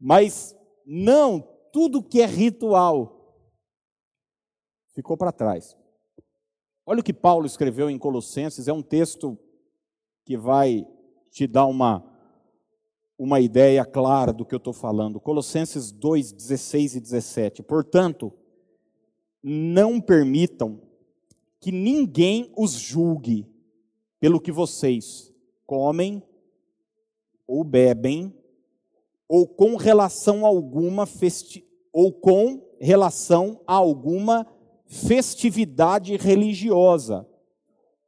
Mas 0.00 0.56
não, 0.86 1.46
tudo 1.72 2.02
que 2.02 2.20
é 2.20 2.26
ritual 2.26 3.36
ficou 4.94 5.16
para 5.16 5.32
trás. 5.32 5.76
Olha 6.86 7.00
o 7.00 7.04
que 7.04 7.12
Paulo 7.12 7.46
escreveu 7.46 7.88
em 7.90 7.98
Colossenses, 7.98 8.66
é 8.66 8.72
um 8.72 8.82
texto 8.82 9.38
que 10.24 10.36
vai 10.36 10.86
te 11.30 11.46
dar 11.46 11.66
uma 11.66 12.11
uma 13.22 13.38
ideia 13.38 13.84
clara 13.84 14.32
do 14.32 14.44
que 14.44 14.52
eu 14.52 14.56
estou 14.56 14.72
falando. 14.72 15.20
Colossenses 15.20 15.92
2, 15.92 16.32
16 16.32 16.96
e 16.96 17.00
17. 17.00 17.62
Portanto, 17.62 18.32
não 19.40 20.00
permitam 20.00 20.80
que 21.60 21.70
ninguém 21.70 22.52
os 22.56 22.72
julgue 22.72 23.46
pelo 24.18 24.40
que 24.40 24.50
vocês 24.50 25.32
comem 25.64 26.20
ou 27.46 27.62
bebem, 27.62 28.34
ou 29.28 29.46
com 29.46 29.76
relação 29.76 30.44
alguma 30.44 31.06
festi 31.06 31.64
ou 31.92 32.12
com 32.12 32.60
relação 32.80 33.60
a 33.68 33.74
alguma 33.74 34.44
festividade 34.84 36.16
religiosa, 36.16 37.24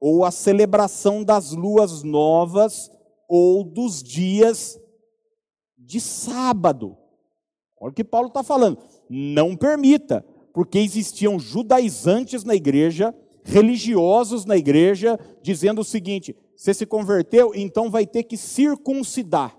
ou 0.00 0.24
a 0.24 0.32
celebração 0.32 1.22
das 1.22 1.52
luas 1.52 2.02
novas 2.02 2.90
ou 3.28 3.62
dos 3.62 4.02
dias 4.02 4.80
de 5.84 6.00
sábado. 6.00 6.96
Olha 7.80 7.90
o 7.90 7.94
que 7.94 8.04
Paulo 8.04 8.28
está 8.28 8.42
falando. 8.42 8.78
Não 9.08 9.56
permita, 9.56 10.24
porque 10.52 10.78
existiam 10.78 11.38
judaizantes 11.38 12.44
na 12.44 12.54
igreja, 12.54 13.14
religiosos 13.42 14.44
na 14.44 14.56
igreja, 14.56 15.18
dizendo 15.42 15.82
o 15.82 15.84
seguinte: 15.84 16.34
você 16.56 16.72
se 16.72 16.86
converteu, 16.86 17.52
então 17.54 17.90
vai 17.90 18.06
ter 18.06 18.22
que 18.24 18.36
circuncidar. 18.36 19.56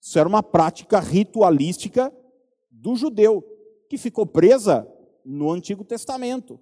Isso 0.00 0.18
era 0.18 0.28
uma 0.28 0.42
prática 0.42 1.00
ritualística 1.00 2.12
do 2.70 2.94
judeu, 2.94 3.44
que 3.88 3.98
ficou 3.98 4.24
presa 4.24 4.86
no 5.24 5.50
Antigo 5.50 5.84
Testamento. 5.84 6.60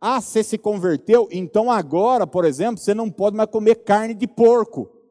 Ah, 0.00 0.20
você 0.20 0.42
se 0.42 0.58
converteu, 0.58 1.28
então 1.30 1.70
agora, 1.70 2.26
por 2.26 2.44
exemplo, 2.44 2.78
você 2.78 2.94
não 2.94 3.10
pode 3.10 3.36
mais 3.36 3.48
comer 3.50 3.76
carne 3.76 4.14
de 4.14 4.26
porco 4.26 5.01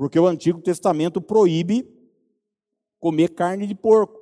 porque 0.00 0.18
o 0.18 0.26
Antigo 0.26 0.62
Testamento 0.62 1.20
proíbe 1.20 1.86
comer 2.98 3.34
carne 3.34 3.66
de 3.66 3.74
porco. 3.74 4.18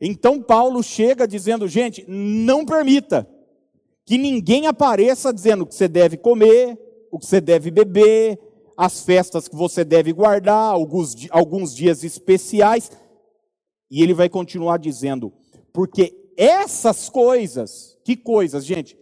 Então 0.00 0.40
Paulo 0.40 0.84
chega 0.84 1.26
dizendo, 1.26 1.66
gente, 1.66 2.04
não 2.06 2.64
permita 2.64 3.28
que 4.04 4.18
ninguém 4.18 4.68
apareça 4.68 5.34
dizendo 5.34 5.62
o 5.62 5.66
que 5.66 5.74
você 5.74 5.88
deve 5.88 6.16
comer, 6.16 6.78
o 7.10 7.18
que 7.18 7.26
você 7.26 7.40
deve 7.40 7.72
beber, 7.72 8.38
as 8.76 9.04
festas 9.04 9.48
que 9.48 9.56
você 9.56 9.84
deve 9.84 10.12
guardar, 10.12 10.70
alguns, 10.72 11.16
alguns 11.32 11.74
dias 11.74 12.04
especiais. 12.04 12.92
E 13.90 14.04
ele 14.04 14.14
vai 14.14 14.28
continuar 14.28 14.78
dizendo, 14.78 15.32
porque 15.72 16.32
essas 16.36 17.08
coisas, 17.08 17.98
que 18.04 18.14
coisas, 18.14 18.64
gente? 18.64 18.96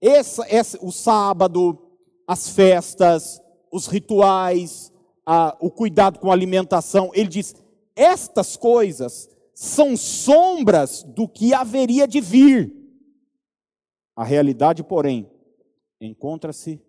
Essa, 0.00 0.42
essa, 0.48 0.78
o 0.80 0.90
sábado, 0.90 1.78
as 2.26 2.48
festas, 2.48 3.42
os 3.70 3.86
rituais, 3.88 4.90
a, 5.26 5.56
o 5.60 5.70
cuidado 5.70 6.20
com 6.20 6.30
a 6.30 6.32
alimentação, 6.32 7.10
ele 7.12 7.28
diz: 7.28 7.54
estas 7.96 8.56
coisas 8.56 9.28
são 9.52 9.96
sombras 9.96 11.02
do 11.02 11.26
que 11.28 11.52
haveria 11.52 12.06
de 12.06 12.20
vir. 12.20 12.72
A 14.14 14.22
realidade, 14.22 14.84
porém, 14.84 15.28
encontra-se 16.00 16.80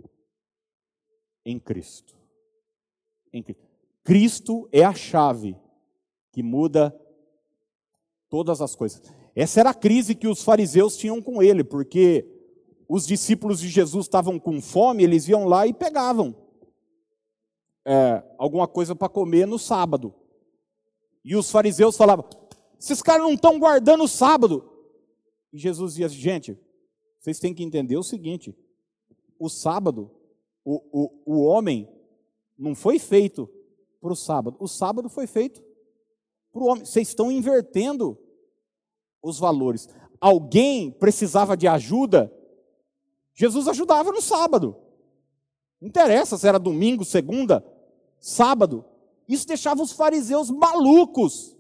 em 1.43 1.59
Cristo. 1.59 2.15
em 3.33 3.41
Cristo. 3.41 3.65
Cristo 4.03 4.69
é 4.71 4.83
a 4.83 4.93
chave 4.93 5.57
que 6.31 6.43
muda 6.43 6.97
todas 8.29 8.61
as 8.61 8.75
coisas. 8.75 9.01
Essa 9.35 9.59
era 9.61 9.71
a 9.71 9.73
crise 9.73 10.15
que 10.15 10.27
os 10.27 10.43
fariseus 10.43 10.95
tinham 10.95 11.21
com 11.21 11.41
ele, 11.41 11.63
porque 11.63 12.25
os 12.87 13.05
discípulos 13.05 13.59
de 13.59 13.67
Jesus 13.67 14.05
estavam 14.05 14.39
com 14.39 14.61
fome, 14.61 15.03
eles 15.03 15.27
iam 15.27 15.45
lá 15.45 15.67
e 15.67 15.73
pegavam 15.73 16.46
é, 17.89 18.21
alguma 18.37 18.67
coisa 18.67 18.93
para 18.93 19.07
comer 19.07 19.47
no 19.47 19.57
sábado. 19.57 20.13
E 21.23 21.37
os 21.37 21.49
fariseus 21.49 21.95
falavam: 21.95 22.25
esses 22.77 23.01
caras 23.01 23.23
não 23.23 23.33
estão 23.33 23.57
guardando 23.57 24.03
o 24.03 24.07
sábado. 24.09 24.69
E 25.53 25.57
Jesus 25.57 25.93
dizia: 25.93 26.09
gente, 26.09 26.59
vocês 27.17 27.39
têm 27.39 27.53
que 27.53 27.63
entender 27.63 27.95
o 27.95 28.03
seguinte: 28.03 28.53
o 29.39 29.47
sábado, 29.47 30.11
o, 30.65 30.83
o, 30.91 31.37
o 31.37 31.43
homem 31.45 31.87
não 32.57 32.75
foi 32.75 32.99
feito 32.99 33.49
para 34.01 34.11
o 34.11 34.15
sábado, 34.15 34.57
o 34.59 34.67
sábado 34.67 35.07
foi 35.07 35.25
feito 35.25 35.63
para 36.51 36.61
o 36.61 36.67
homem. 36.67 36.83
Vocês 36.83 37.07
estão 37.07 37.31
invertendo 37.31 38.19
os 39.23 39.39
valores. 39.39 39.87
Alguém 40.19 40.91
precisava 40.91 41.55
de 41.55 41.69
ajuda, 41.69 42.33
Jesus 43.33 43.65
ajudava 43.69 44.11
no 44.11 44.21
sábado. 44.21 44.75
Não 45.79 45.87
interessa 45.87 46.37
se 46.37 46.47
era 46.47 46.59
domingo, 46.59 47.05
segunda, 47.05 47.63
sábado. 48.19 48.85
Isso 49.27 49.47
deixava 49.47 49.81
os 49.81 49.91
fariseus 49.91 50.49
malucos. 50.49 51.55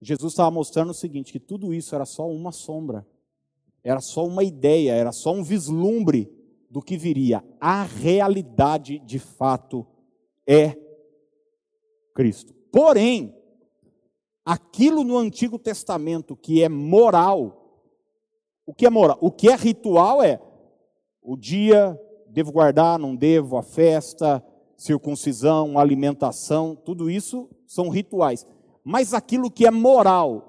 Jesus 0.00 0.32
estava 0.32 0.50
mostrando 0.50 0.90
o 0.90 0.94
seguinte: 0.94 1.32
que 1.32 1.40
tudo 1.40 1.72
isso 1.72 1.94
era 1.94 2.04
só 2.04 2.28
uma 2.28 2.52
sombra, 2.52 3.06
era 3.84 4.00
só 4.00 4.26
uma 4.26 4.42
ideia, 4.42 4.92
era 4.92 5.12
só 5.12 5.32
um 5.32 5.42
vislumbre 5.42 6.30
do 6.68 6.82
que 6.82 6.96
viria. 6.96 7.44
A 7.60 7.82
realidade, 7.82 8.98
de 8.98 9.18
fato, 9.18 9.86
é 10.46 10.76
Cristo. 12.14 12.54
Porém, 12.72 13.34
aquilo 14.44 15.04
no 15.04 15.16
Antigo 15.16 15.58
Testamento 15.58 16.34
que 16.34 16.62
é 16.62 16.68
moral, 16.68 17.82
o 18.64 18.74
que 18.74 18.86
é 18.86 18.90
moral? 18.90 19.18
O 19.20 19.30
que 19.30 19.48
é 19.48 19.54
ritual 19.54 20.22
é 20.22 20.40
o 21.20 21.36
dia, 21.36 21.98
devo 22.26 22.50
guardar, 22.50 22.98
não 22.98 23.14
devo, 23.14 23.56
a 23.56 23.62
festa, 23.62 24.44
circuncisão, 24.82 25.78
alimentação, 25.78 26.74
tudo 26.74 27.08
isso 27.08 27.48
são 27.66 27.88
rituais. 27.88 28.44
Mas 28.82 29.14
aquilo 29.14 29.48
que 29.48 29.64
é 29.64 29.70
moral 29.70 30.48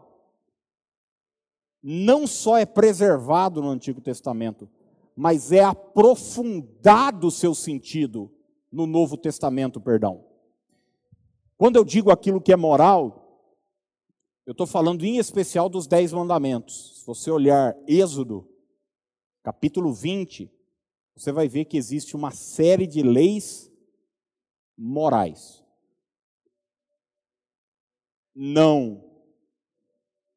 não 1.84 2.26
só 2.26 2.58
é 2.58 2.66
preservado 2.66 3.62
no 3.62 3.70
Antigo 3.70 4.02
Testamento, 4.02 4.68
mas 5.16 5.52
é 5.52 5.64
aprofundado 5.64 7.28
o 7.28 7.32
seu 7.32 7.54
sentido 7.54 8.32
no 8.72 8.88
Novo 8.88 9.18
Testamento, 9.18 9.80
perdão. 9.80 10.26
Quando 11.56 11.76
eu 11.76 11.86
digo 11.86 12.10
aquilo 12.10 12.42
que 12.42 12.52
é 12.52 12.56
moral, 12.56 13.20
eu 14.48 14.54
estou 14.54 14.66
falando 14.66 15.06
em 15.06 15.18
especial 15.18 15.70
dos 15.70 15.86
Dez 15.86 16.12
Mandamentos. 16.12 17.02
Se 17.02 17.06
você 17.06 17.30
olhar 17.30 17.76
Êxodo, 17.88 18.50
capítulo 19.44 19.94
20, 19.94 20.52
você 21.16 21.32
vai 21.32 21.48
ver 21.48 21.66
que 21.66 21.78
existe 21.78 22.16
uma 22.16 22.32
série 22.32 22.88
de 22.88 23.04
leis 23.04 23.72
morais 24.78 25.64
não 28.36 29.04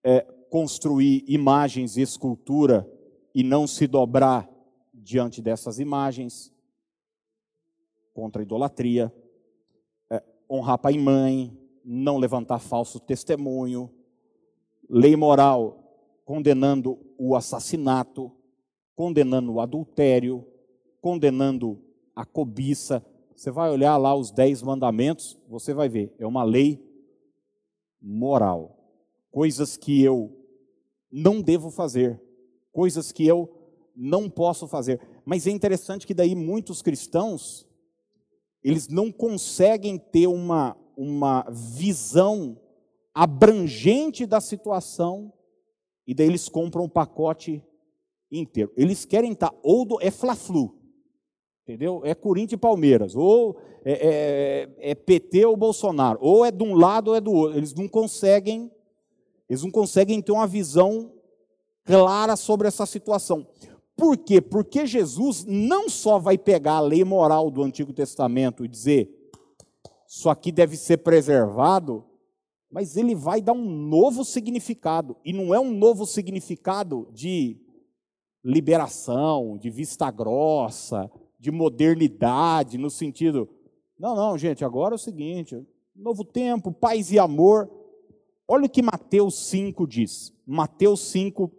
é, 0.05 0.21
construir 0.51 1.25
imagens 1.27 1.97
e 1.97 2.03
escultura 2.03 2.91
e 3.35 3.43
não 3.43 3.67
se 3.67 3.87
dobrar 3.87 4.49
diante 4.93 5.41
dessas 5.41 5.79
imagens, 5.79 6.53
contra 8.13 8.41
a 8.41 8.45
idolatria, 8.45 9.13
é, 10.11 10.23
honrar 10.51 10.79
pai 10.79 10.95
e 10.95 10.99
mãe, 10.99 11.57
não 11.85 12.19
levantar 12.19 12.59
falso 12.59 12.99
testemunho, 12.99 13.91
lei 14.89 15.15
moral 15.15 15.83
condenando 16.25 16.99
o 17.17 17.37
assassinato, 17.37 18.33
condenando 18.97 19.53
o 19.53 19.61
adultério, 19.61 20.45
condenando 21.01 21.81
a 22.15 22.25
cobiça. 22.25 23.05
Você 23.37 23.51
vai 23.51 23.71
olhar 23.71 23.97
lá 23.99 24.15
os 24.15 24.31
dez 24.31 24.63
mandamentos, 24.63 25.39
você 25.47 25.75
vai 25.75 25.89
ver, 25.89 26.15
é 26.19 26.27
uma 26.27 26.43
lei 26.43 26.83
moral, 28.01 28.77
coisas 29.31 29.77
que 29.77 30.03
eu 30.03 30.35
não 31.13 31.43
devo 31.43 31.71
fazer, 31.71 32.21
coisas 32.73 33.13
que 33.13 33.27
eu 33.27 33.49
não 33.95 34.31
posso 34.31 34.67
fazer. 34.67 35.01
Mas 35.25 35.47
é 35.47 35.51
interessante 35.51 36.07
que 36.07 36.15
daí 36.15 36.35
muitos 36.35 36.81
cristãos 36.81 37.67
eles 38.65 38.89
não 38.89 39.13
conseguem 39.13 39.99
ter 39.99 40.27
uma 40.27 40.77
uma 40.97 41.47
visão 41.51 42.59
abrangente 43.15 44.25
da 44.25 44.41
situação 44.41 45.33
e 46.07 46.15
daí 46.15 46.27
eles 46.27 46.49
compram 46.49 46.85
um 46.85 46.89
pacote 46.89 47.63
inteiro. 48.31 48.73
Eles 48.77 49.05
querem 49.05 49.33
estar 49.33 49.53
ou 49.63 49.85
do, 49.85 49.99
é 50.01 50.11
fla-flu, 50.11 50.75
entendeu? 51.67 52.01
É 52.05 52.15
Corinthians 52.15 52.53
e 52.53 52.57
Palmeiras, 52.57 53.17
ou 53.17 53.57
é, 53.85 53.93
é, 53.93 54.91
é, 54.91 54.95
PT 54.95 55.45
ou 55.47 55.57
Bolsonaro, 55.57 56.17
ou 56.23 56.45
é 56.45 56.53
de 56.53 56.63
um 56.63 56.75
lado 56.75 57.09
ou 57.09 57.17
é 57.17 57.21
do 57.21 57.33
outro. 57.33 57.59
Eles 57.59 57.75
não 57.75 57.89
conseguem, 57.89 58.71
eles 59.51 59.65
não 59.65 59.71
conseguem 59.73 60.23
ter 60.23 60.31
uma 60.31 60.47
visão 60.47 61.13
clara 61.85 62.37
sobre 62.37 62.69
essa 62.69 62.87
situação. 62.87 63.45
Por 63.97 64.17
quê? 64.17 64.41
Porque 64.41 64.87
Jesus 64.87 65.45
não 65.45 65.89
só 65.89 66.19
vai 66.21 66.39
pegar 66.39 66.75
a 66.75 66.81
lei 66.81 67.03
moral 67.03 67.51
do 67.51 67.63
Antigo 67.65 67.93
Testamento 67.93 68.65
e 68.65 68.69
dizer 68.69 69.11
isso 70.07 70.31
aqui 70.31 70.53
deve 70.53 70.77
ser 70.77 70.99
preservado, 70.99 72.05
mas 72.71 72.97
ele 72.97 73.15
vai 73.15 73.41
dar 73.41 73.55
um 73.55 73.69
novo 73.69 74.25
significado. 74.25 75.17
E 75.25 75.33
não 75.33 75.53
é 75.53 75.59
um 75.59 75.73
novo 75.73 76.07
significado 76.07 77.09
de 77.13 77.59
liberação, 78.45 79.59
de 79.59 79.69
vista 79.69 80.09
grossa, 80.13 81.11
de 81.39 81.51
modernidade, 81.51 82.79
no 82.79 82.91
sentido, 82.91 83.49
não, 83.99 84.15
não, 84.15 84.37
gente, 84.37 84.65
agora 84.65 84.95
é 84.95 84.97
o 84.97 84.99
seguinte: 84.99 85.67
novo 85.95 86.25
tempo, 86.25 86.73
paz 86.73 87.11
e 87.11 87.19
amor. 87.19 87.71
Olha 88.49 88.67
o 88.67 88.71
que 88.71 88.83
Mateus 88.83 89.49
5 89.49 89.87
diz. 89.87 90.33
Mateus 90.47 91.01
5, 91.09 91.51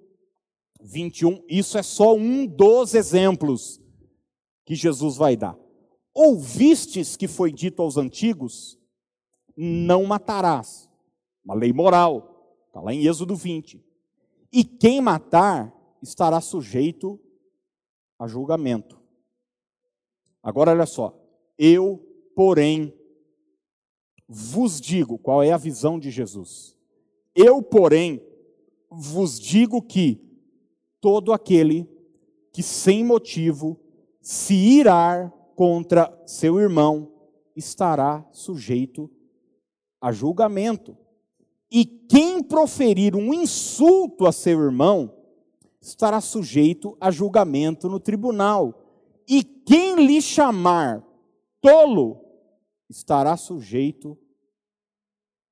21. 0.82 1.44
Isso 1.50 1.78
é 1.78 1.84
só 1.84 2.16
um 2.16 2.46
dos 2.46 2.94
exemplos 2.94 3.82
que 4.66 4.76
Jesus 4.76 5.18
vai 5.18 5.36
dar. 5.36 5.58
Ouvistes 6.13 7.18
que 7.18 7.28
foi 7.28 7.52
dito 7.52 7.82
aos 7.82 7.98
antigos: 7.98 8.80
não 9.56 10.06
matarás. 10.06 10.90
Uma 11.44 11.56
lei 11.56 11.74
moral. 11.74 12.56
Está 12.68 12.82
lá 12.82 12.94
em 12.94 13.06
Êxodo 13.06 13.36
20. 13.36 13.84
E 14.52 14.63
quem 14.63 15.02
matar 15.02 15.74
estará 16.02 16.40
sujeito 16.40 17.20
a 18.20 18.28
julgamento. 18.28 19.00
Agora 20.48 20.72
olha 20.72 20.86
só. 20.86 21.14
Eu 21.60 22.08
porém, 22.38 22.94
vos 24.30 24.80
digo, 24.80 25.18
qual 25.18 25.42
é 25.42 25.52
a 25.52 25.58
visão 25.58 25.98
de 25.98 26.12
Jesus? 26.12 26.78
Eu, 27.34 27.64
porém, 27.64 28.22
vos 28.92 29.40
digo 29.40 29.82
que 29.82 30.22
todo 31.02 31.34
aquele 31.34 31.90
que 32.54 32.62
sem 32.62 33.04
motivo 33.04 33.80
se 34.22 34.54
irar 34.54 35.34
contra 35.56 36.16
seu 36.28 36.60
irmão 36.60 37.12
estará 37.56 38.24
sujeito 38.32 39.10
a 40.00 40.12
julgamento. 40.12 40.96
E 41.72 41.86
quem 41.86 42.44
proferir 42.44 43.16
um 43.16 43.34
insulto 43.34 44.28
a 44.28 44.32
seu 44.32 44.62
irmão 44.62 45.12
estará 45.82 46.22
sujeito 46.22 46.96
a 47.02 47.10
julgamento 47.10 47.90
no 47.90 48.00
tribunal. 48.00 48.87
E 49.28 49.44
quem 49.44 50.06
lhe 50.06 50.22
chamar 50.22 51.06
tolo 51.60 52.24
estará 52.90 53.36
sujeito 53.36 54.18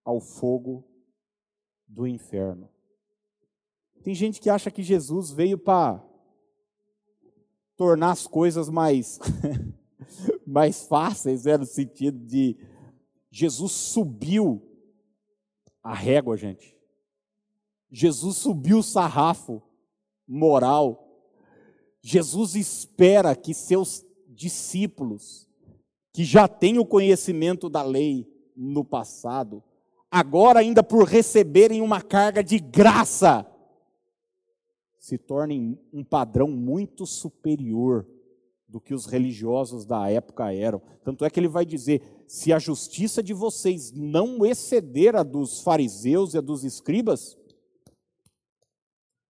ao 0.03 0.19
fogo 0.19 0.87
do 1.87 2.07
inferno. 2.07 2.69
Tem 4.03 4.13
gente 4.13 4.39
que 4.39 4.49
acha 4.49 4.69
que 4.69 4.83
Jesus 4.83 5.31
veio 5.31 5.57
para 5.57 6.03
tornar 7.75 8.11
as 8.11 8.27
coisas 8.27 8.69
mais 8.69 9.19
mais 10.45 10.87
fáceis, 10.87 11.45
né, 11.45 11.57
no 11.57 11.65
sentido 11.65 12.17
de 12.19 12.55
Jesus 13.31 13.71
subiu 13.71 14.61
a 15.83 15.93
régua, 15.93 16.37
gente. 16.37 16.77
Jesus 17.91 18.37
subiu 18.37 18.79
o 18.79 18.83
sarrafo 18.83 19.61
moral. 20.27 21.04
Jesus 22.07 22.53
espera 22.53 23.35
que 23.35 23.51
seus 23.51 24.05
discípulos 24.27 25.49
que 26.13 26.23
já 26.23 26.47
têm 26.47 26.77
o 26.77 26.85
conhecimento 26.85 27.67
da 27.67 27.81
lei 27.81 28.31
no 28.55 28.85
passado, 28.85 29.63
agora 30.11 30.59
ainda 30.59 30.83
por 30.83 31.07
receberem 31.07 31.81
uma 31.81 32.03
carga 32.03 32.43
de 32.43 32.59
graça, 32.59 33.43
se 34.99 35.17
tornem 35.17 35.79
um 35.91 36.03
padrão 36.03 36.47
muito 36.47 37.07
superior 37.07 38.05
do 38.67 38.79
que 38.79 38.93
os 38.93 39.07
religiosos 39.07 39.83
da 39.83 40.07
época 40.07 40.53
eram. 40.53 40.83
Tanto 41.03 41.25
é 41.25 41.29
que 41.31 41.39
ele 41.39 41.47
vai 41.47 41.65
dizer: 41.65 42.03
se 42.27 42.53
a 42.53 42.59
justiça 42.59 43.23
de 43.23 43.33
vocês 43.33 43.91
não 43.91 44.45
exceder 44.45 45.15
a 45.15 45.23
dos 45.23 45.59
fariseus 45.61 46.35
e 46.35 46.37
a 46.37 46.41
dos 46.41 46.63
escribas, 46.63 47.35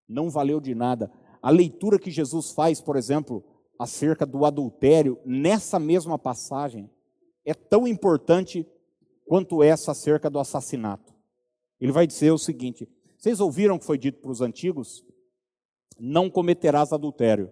não 0.05 0.29
valeu 0.29 0.59
de 0.59 0.75
nada. 0.75 1.09
A 1.45 1.51
leitura 1.51 1.99
que 1.99 2.09
Jesus 2.09 2.49
faz, 2.49 2.81
por 2.81 2.95
exemplo, 2.95 3.43
acerca 3.77 4.25
do 4.25 4.45
adultério, 4.45 5.19
nessa 5.23 5.77
mesma 5.77 6.17
passagem, 6.17 6.89
é 7.45 7.53
tão 7.53 7.87
importante 7.87 8.67
quanto 9.27 9.61
essa 9.61 9.91
acerca 9.91 10.27
do 10.27 10.39
assassinato. 10.39 11.13
Ele 11.79 11.91
vai 11.91 12.07
dizer 12.07 12.31
o 12.31 12.37
seguinte: 12.39 12.89
vocês 13.15 13.39
ouviram 13.39 13.75
o 13.75 13.79
que 13.79 13.85
foi 13.85 13.95
dito 13.95 14.19
para 14.21 14.31
os 14.31 14.41
antigos? 14.41 15.05
Não 15.99 16.31
cometerás 16.31 16.91
adultério. 16.91 17.51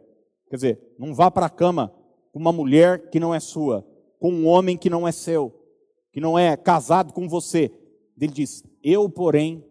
Quer 0.50 0.56
dizer, 0.56 0.96
não 0.98 1.14
vá 1.14 1.30
para 1.30 1.46
a 1.46 1.52
cama 1.52 1.94
com 2.32 2.40
uma 2.40 2.52
mulher 2.52 3.12
que 3.12 3.20
não 3.20 3.32
é 3.32 3.40
sua, 3.40 3.88
com 4.18 4.34
um 4.34 4.48
homem 4.48 4.76
que 4.76 4.90
não 4.90 5.08
é 5.08 5.12
seu, 5.12 5.54
que 6.12 6.20
não 6.20 6.40
é 6.40 6.58
casado 6.58 7.14
com 7.14 7.30
você. 7.30 7.72
Ele 8.20 8.34
diz: 8.34 8.64
Eu, 8.82 9.08
porém, 9.08 9.64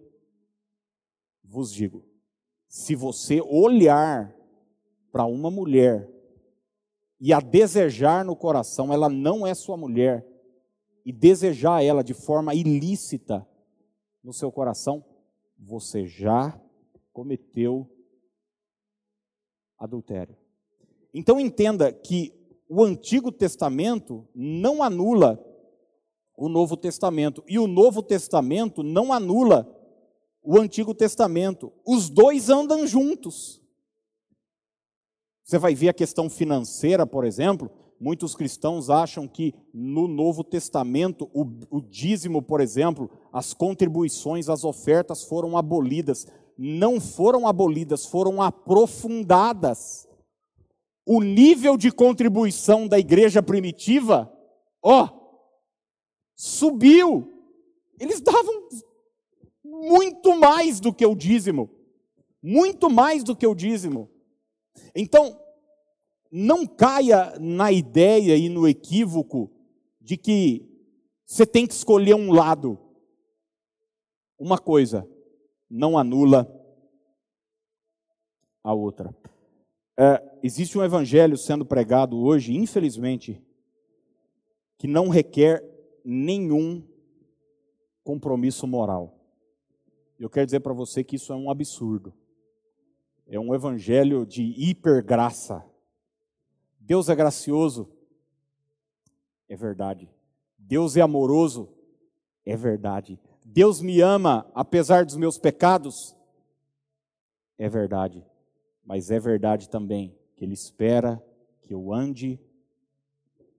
vos 1.43 1.73
digo: 1.73 2.12
se 2.73 2.95
você 2.97 3.39
olhar 3.43 4.35
para 5.13 5.27
uma 5.27 5.51
mulher 5.51 6.09
e 7.21 7.31
a 7.31 7.39
desejar 7.39 8.25
no 8.25 8.35
coração, 8.35 8.91
ela 8.91 9.11
não 9.11 9.47
é 9.47 9.53
sua 9.53 9.77
mulher, 9.77 10.27
e 11.05 11.13
desejar 11.13 11.85
ela 11.85 12.03
de 12.03 12.15
forma 12.15 12.55
ilícita 12.55 13.47
no 14.25 14.33
seu 14.33 14.51
coração, 14.51 15.05
você 15.59 16.07
já 16.07 16.59
cometeu 17.13 17.87
adultério. 19.79 20.35
Então 21.13 21.39
entenda 21.39 21.93
que 21.93 22.33
o 22.71 22.83
Antigo 22.83 23.31
Testamento 23.31 24.27
não 24.35 24.83
anula 24.83 25.39
o 26.35 26.49
Novo 26.49 26.79
Testamento 26.79 27.45
e 27.47 27.59
o 27.59 27.67
Novo 27.67 28.03
Testamento 28.03 28.83
não 28.83 29.13
anula 29.13 29.82
o 30.43 30.59
Antigo 30.59 30.95
Testamento. 30.95 31.73
Os 31.87 32.09
dois 32.09 32.51
andam 32.51 32.87
juntos. 32.87 33.63
Você 35.45 35.59
vai 35.59 35.75
ver 35.75 35.91
a 35.91 35.95
questão 35.95 36.29
financeira, 36.29 37.07
por 37.07 37.25
exemplo. 37.25 37.71
Muitos 38.01 38.35
cristãos 38.35 38.91
acham 38.91 39.29
que 39.29 39.55
no 39.73 40.09
Novo 40.09 40.43
Testamento 40.43 41.31
o, 41.33 41.47
o 41.71 41.81
dízimo, 41.81 42.43
por 42.43 42.61
exemplo, 42.61 43.09
as 43.33 43.55
contribuições, 43.55 44.49
as 44.49 44.65
ofertas 44.65 45.23
foram 45.23 45.57
abolidas. 45.57 46.27
Não 46.59 47.01
foram 47.01 47.47
abolidas, 47.47 48.05
foram 48.05 48.43
aprofundadas. 48.43 50.09
O 51.07 51.23
nível 51.23 51.77
de 51.77 51.91
contribuição 51.91 52.89
da 52.89 52.99
igreja 52.99 53.43
primitiva, 53.43 54.33
ó, 54.83 55.09
subiu. 56.35 57.29
Eles 58.01 58.21
davam 58.21 58.69
muito 59.83 60.39
mais 60.39 60.79
do 60.79 60.95
que 60.95 61.05
o 61.05 61.15
dízimo. 61.15 61.69
Muito 62.41 62.89
mais 62.89 63.25
do 63.25 63.35
que 63.35 63.47
o 63.47 63.55
dízimo. 63.55 64.09
Então, 64.95 65.41
não 66.31 66.65
caia 66.65 67.37
na 67.41 67.73
ideia 67.73 68.37
e 68.37 68.49
no 68.49 68.67
equívoco 68.69 69.51
de 70.01 70.17
que 70.17 70.69
você 71.27 71.45
tem 71.45 71.67
que 71.67 71.75
escolher 71.75 72.15
um 72.15 72.33
lado. 72.33 72.79
Uma 74.39 74.59
coisa 74.59 75.09
não 75.69 75.99
anula 75.99 76.49
a 78.63 78.73
outra. 78.73 79.15
É, 79.99 80.39
existe 80.43 80.79
um 80.79 80.85
evangelho 80.85 81.37
sendo 81.37 81.67
pregado 81.67 82.19
hoje, 82.19 82.57
infelizmente, 82.57 83.43
que 84.79 84.87
não 84.87 85.09
requer 85.09 85.63
nenhum 86.05 86.87
compromisso 88.05 88.67
moral. 88.67 89.22
Eu 90.23 90.31
quero 90.31 90.47
dizer 90.47 90.61
para 90.61 90.73
você 90.73 91.03
que 91.03 91.17
isso 91.17 91.33
é 91.33 91.37
um 91.37 91.51
absurdo. 91.51 92.15
É 93.27 93.41
um 93.41 93.53
evangelho 93.53 94.25
de 94.25 94.45
hipergraça. 94.57 95.65
Deus 96.79 97.09
é 97.09 97.17
gracioso, 97.17 97.91
é 99.49 99.57
verdade. 99.57 100.09
Deus 100.57 100.97
é 100.97 101.01
amoroso, 101.01 101.69
é 102.47 102.57
verdade. 102.57 103.19
Deus 103.45 103.81
me 103.81 104.01
ama 104.01 104.49
apesar 104.55 105.05
dos 105.05 105.17
meus 105.17 105.39
pecados, 105.39 106.15
é 107.59 107.69
verdade. 107.69 108.25
Mas 108.85 109.11
é 109.11 109.19
verdade 109.19 109.69
também 109.69 110.17
que 110.37 110.45
Ele 110.45 110.55
espera 110.55 111.21
que 111.63 111.75
eu 111.75 111.93
ande 111.93 112.39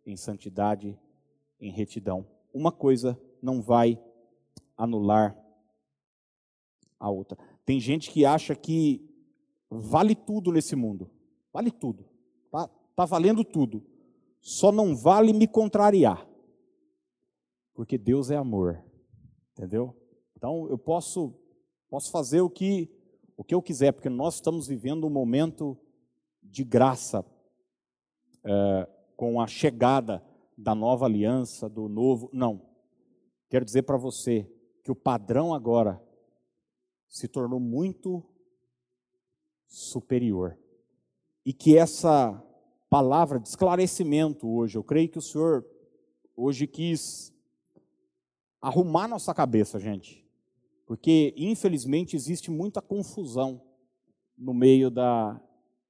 em 0.06 0.16
santidade, 0.16 0.98
em 1.60 1.72
retidão. 1.74 2.26
Uma 2.54 2.72
coisa 2.72 3.20
não 3.42 3.62
vai 3.62 4.02
anular 4.78 5.43
a 7.04 7.10
outra. 7.10 7.38
Tem 7.66 7.82
gente 7.82 8.10
que 8.10 8.24
acha 8.24 8.56
que 8.56 9.06
vale 9.70 10.16
tudo 10.16 10.54
nesse 10.54 10.74
mundo. 10.74 11.12
Vale 11.52 11.70
tudo. 11.70 12.06
Tá, 12.50 12.70
tá 12.96 13.04
valendo 13.04 13.44
tudo. 13.44 13.84
Só 14.40 14.72
não 14.72 14.96
vale 14.96 15.34
me 15.34 15.46
contrariar. 15.46 16.26
Porque 17.74 17.98
Deus 17.98 18.32
é 18.32 18.38
amor. 18.38 18.82
Entendeu? 19.52 19.94
Então 20.38 20.66
eu 20.70 20.78
posso 20.78 21.34
posso 21.90 22.10
fazer 22.10 22.40
o 22.40 22.50
que 22.50 22.90
o 23.36 23.44
que 23.44 23.54
eu 23.54 23.62
quiser, 23.62 23.92
porque 23.92 24.10
nós 24.10 24.36
estamos 24.36 24.68
vivendo 24.68 25.06
um 25.06 25.10
momento 25.10 25.78
de 26.42 26.64
graça 26.64 27.26
é, 28.46 28.88
com 29.18 29.42
a 29.42 29.48
chegada 29.48 30.24
da 30.58 30.74
nova 30.74 31.06
aliança, 31.06 31.68
do 31.68 31.90
novo. 31.90 32.30
Não. 32.32 32.62
Quero 33.50 33.66
dizer 33.66 33.82
para 33.82 33.98
você 33.98 34.50
que 34.84 34.92
o 34.92 34.96
padrão 34.96 35.54
agora 35.54 36.02
se 37.14 37.28
tornou 37.28 37.60
muito 37.60 38.24
superior. 39.68 40.58
E 41.46 41.54
que 41.54 41.78
essa 41.78 42.44
palavra 42.90 43.40
de 43.40 43.48
esclarecimento 43.48 44.50
hoje, 44.50 44.80
eu 44.80 44.84
creio 44.84 45.08
que 45.08 45.20
o 45.20 45.22
Senhor 45.22 45.64
hoje 46.36 46.66
quis 46.66 47.32
arrumar 48.60 49.08
nossa 49.08 49.32
cabeça, 49.32 49.80
gente. 49.80 50.28
Porque, 50.88 51.36
infelizmente, 51.38 52.16
existe 52.16 52.50
muita 52.50 52.82
confusão 52.82 53.62
no 54.36 54.54
meio 54.54 54.90
da, 54.90 55.40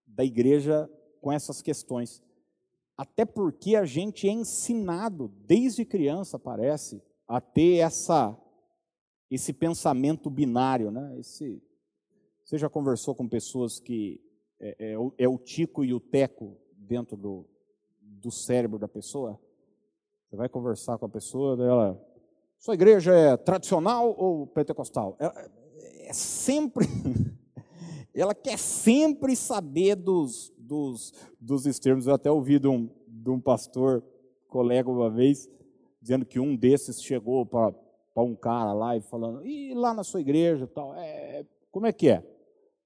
da 0.05 0.25
igreja 0.25 0.91
com 1.21 1.31
essas 1.31 1.61
questões. 1.61 2.21
Até 2.97 3.23
porque 3.23 3.77
a 3.77 3.85
gente 3.85 4.27
é 4.27 4.31
ensinado, 4.31 5.29
desde 5.45 5.85
criança, 5.85 6.37
parece, 6.37 7.01
a 7.25 7.39
ter 7.39 7.77
essa, 7.77 8.37
esse 9.35 9.53
pensamento 9.53 10.29
binário, 10.29 10.91
né? 10.91 11.17
esse 11.19 11.61
você 12.43 12.57
já 12.57 12.69
conversou 12.69 13.15
com 13.15 13.27
pessoas 13.27 13.79
que 13.79 14.21
é, 14.59 14.75
é, 14.79 14.95
é 15.17 15.27
o 15.27 15.37
tico 15.37 15.83
e 15.83 15.93
o 15.93 15.99
teco 15.99 16.57
dentro 16.75 17.15
do, 17.15 17.45
do 18.01 18.29
cérebro 18.29 18.77
da 18.77 18.87
pessoa? 18.87 19.39
Você 20.27 20.35
vai 20.35 20.49
conversar 20.49 20.97
com 20.97 21.05
a 21.05 21.09
pessoa, 21.09 21.53
ela, 21.63 22.05
sua 22.59 22.73
igreja 22.73 23.13
é 23.13 23.37
tradicional 23.37 24.13
ou 24.17 24.45
pentecostal? 24.45 25.15
Ela, 25.19 25.51
é 26.01 26.11
sempre, 26.11 26.85
ela 28.13 28.35
quer 28.35 28.59
sempre 28.59 29.35
saber 29.35 29.95
dos, 29.95 30.53
dos, 30.57 31.13
dos 31.39 31.65
extremos. 31.65 32.07
Eu 32.07 32.13
até 32.13 32.29
ouvi 32.29 32.59
de 32.59 32.67
um, 32.67 32.89
de 33.07 33.29
um 33.29 33.39
pastor, 33.39 34.03
colega 34.47 34.89
uma 34.89 35.09
vez, 35.09 35.49
dizendo 36.01 36.25
que 36.25 36.39
um 36.39 36.55
desses 36.55 37.01
chegou 37.01 37.45
para 38.13 38.23
um 38.23 38.35
cara 38.35 38.73
lá 38.73 38.95
e 38.95 39.01
falando, 39.01 39.45
e 39.45 39.73
lá 39.73 39.93
na 39.93 40.03
sua 40.03 40.21
igreja 40.21 40.67
tal, 40.67 40.93
é, 40.95 41.45
como 41.71 41.87
é 41.87 41.91
que 41.91 42.09
é? 42.09 42.23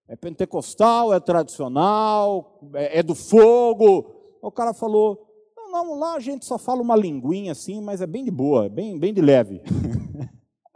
É 0.07 0.15
pentecostal, 0.15 1.13
é 1.13 1.19
tradicional, 1.19 2.59
é, 2.73 2.99
é 2.99 3.03
do 3.03 3.13
fogo. 3.13 4.37
O 4.41 4.49
cara 4.49 4.73
falou: 4.73 5.27
não, 5.55 5.69
não, 5.69 5.99
lá 5.99 6.15
a 6.15 6.19
gente 6.19 6.45
só 6.45 6.57
fala 6.57 6.81
uma 6.81 6.95
linguinha 6.95 7.51
assim, 7.51 7.81
mas 7.81 7.99
é 7.99 8.07
bem 8.07 8.23
de 8.23 8.31
boa, 8.31 8.69
bem, 8.69 8.97
bem 8.97 9.13
de 9.13 9.21
leve. 9.21 9.61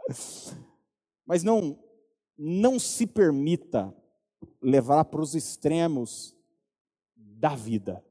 mas 1.24 1.42
não, 1.42 1.78
não 2.36 2.78
se 2.78 3.06
permita 3.06 3.94
levar 4.60 5.06
para 5.06 5.22
os 5.22 5.34
extremos 5.34 6.36
da 7.16 7.54
vida. 7.54 8.04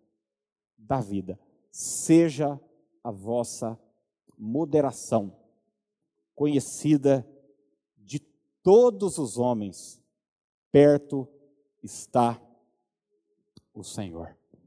Da 0.75 0.99
vida. 0.99 1.39
Seja 1.71 2.59
a 3.03 3.11
vossa 3.11 3.79
moderação 4.35 5.40
conhecida 6.41 7.23
de 7.95 8.19
todos 8.63 9.19
os 9.19 9.37
homens 9.37 10.01
perto 10.71 11.27
está 11.83 12.41
o 13.71 13.83
Senhor. 13.83 14.35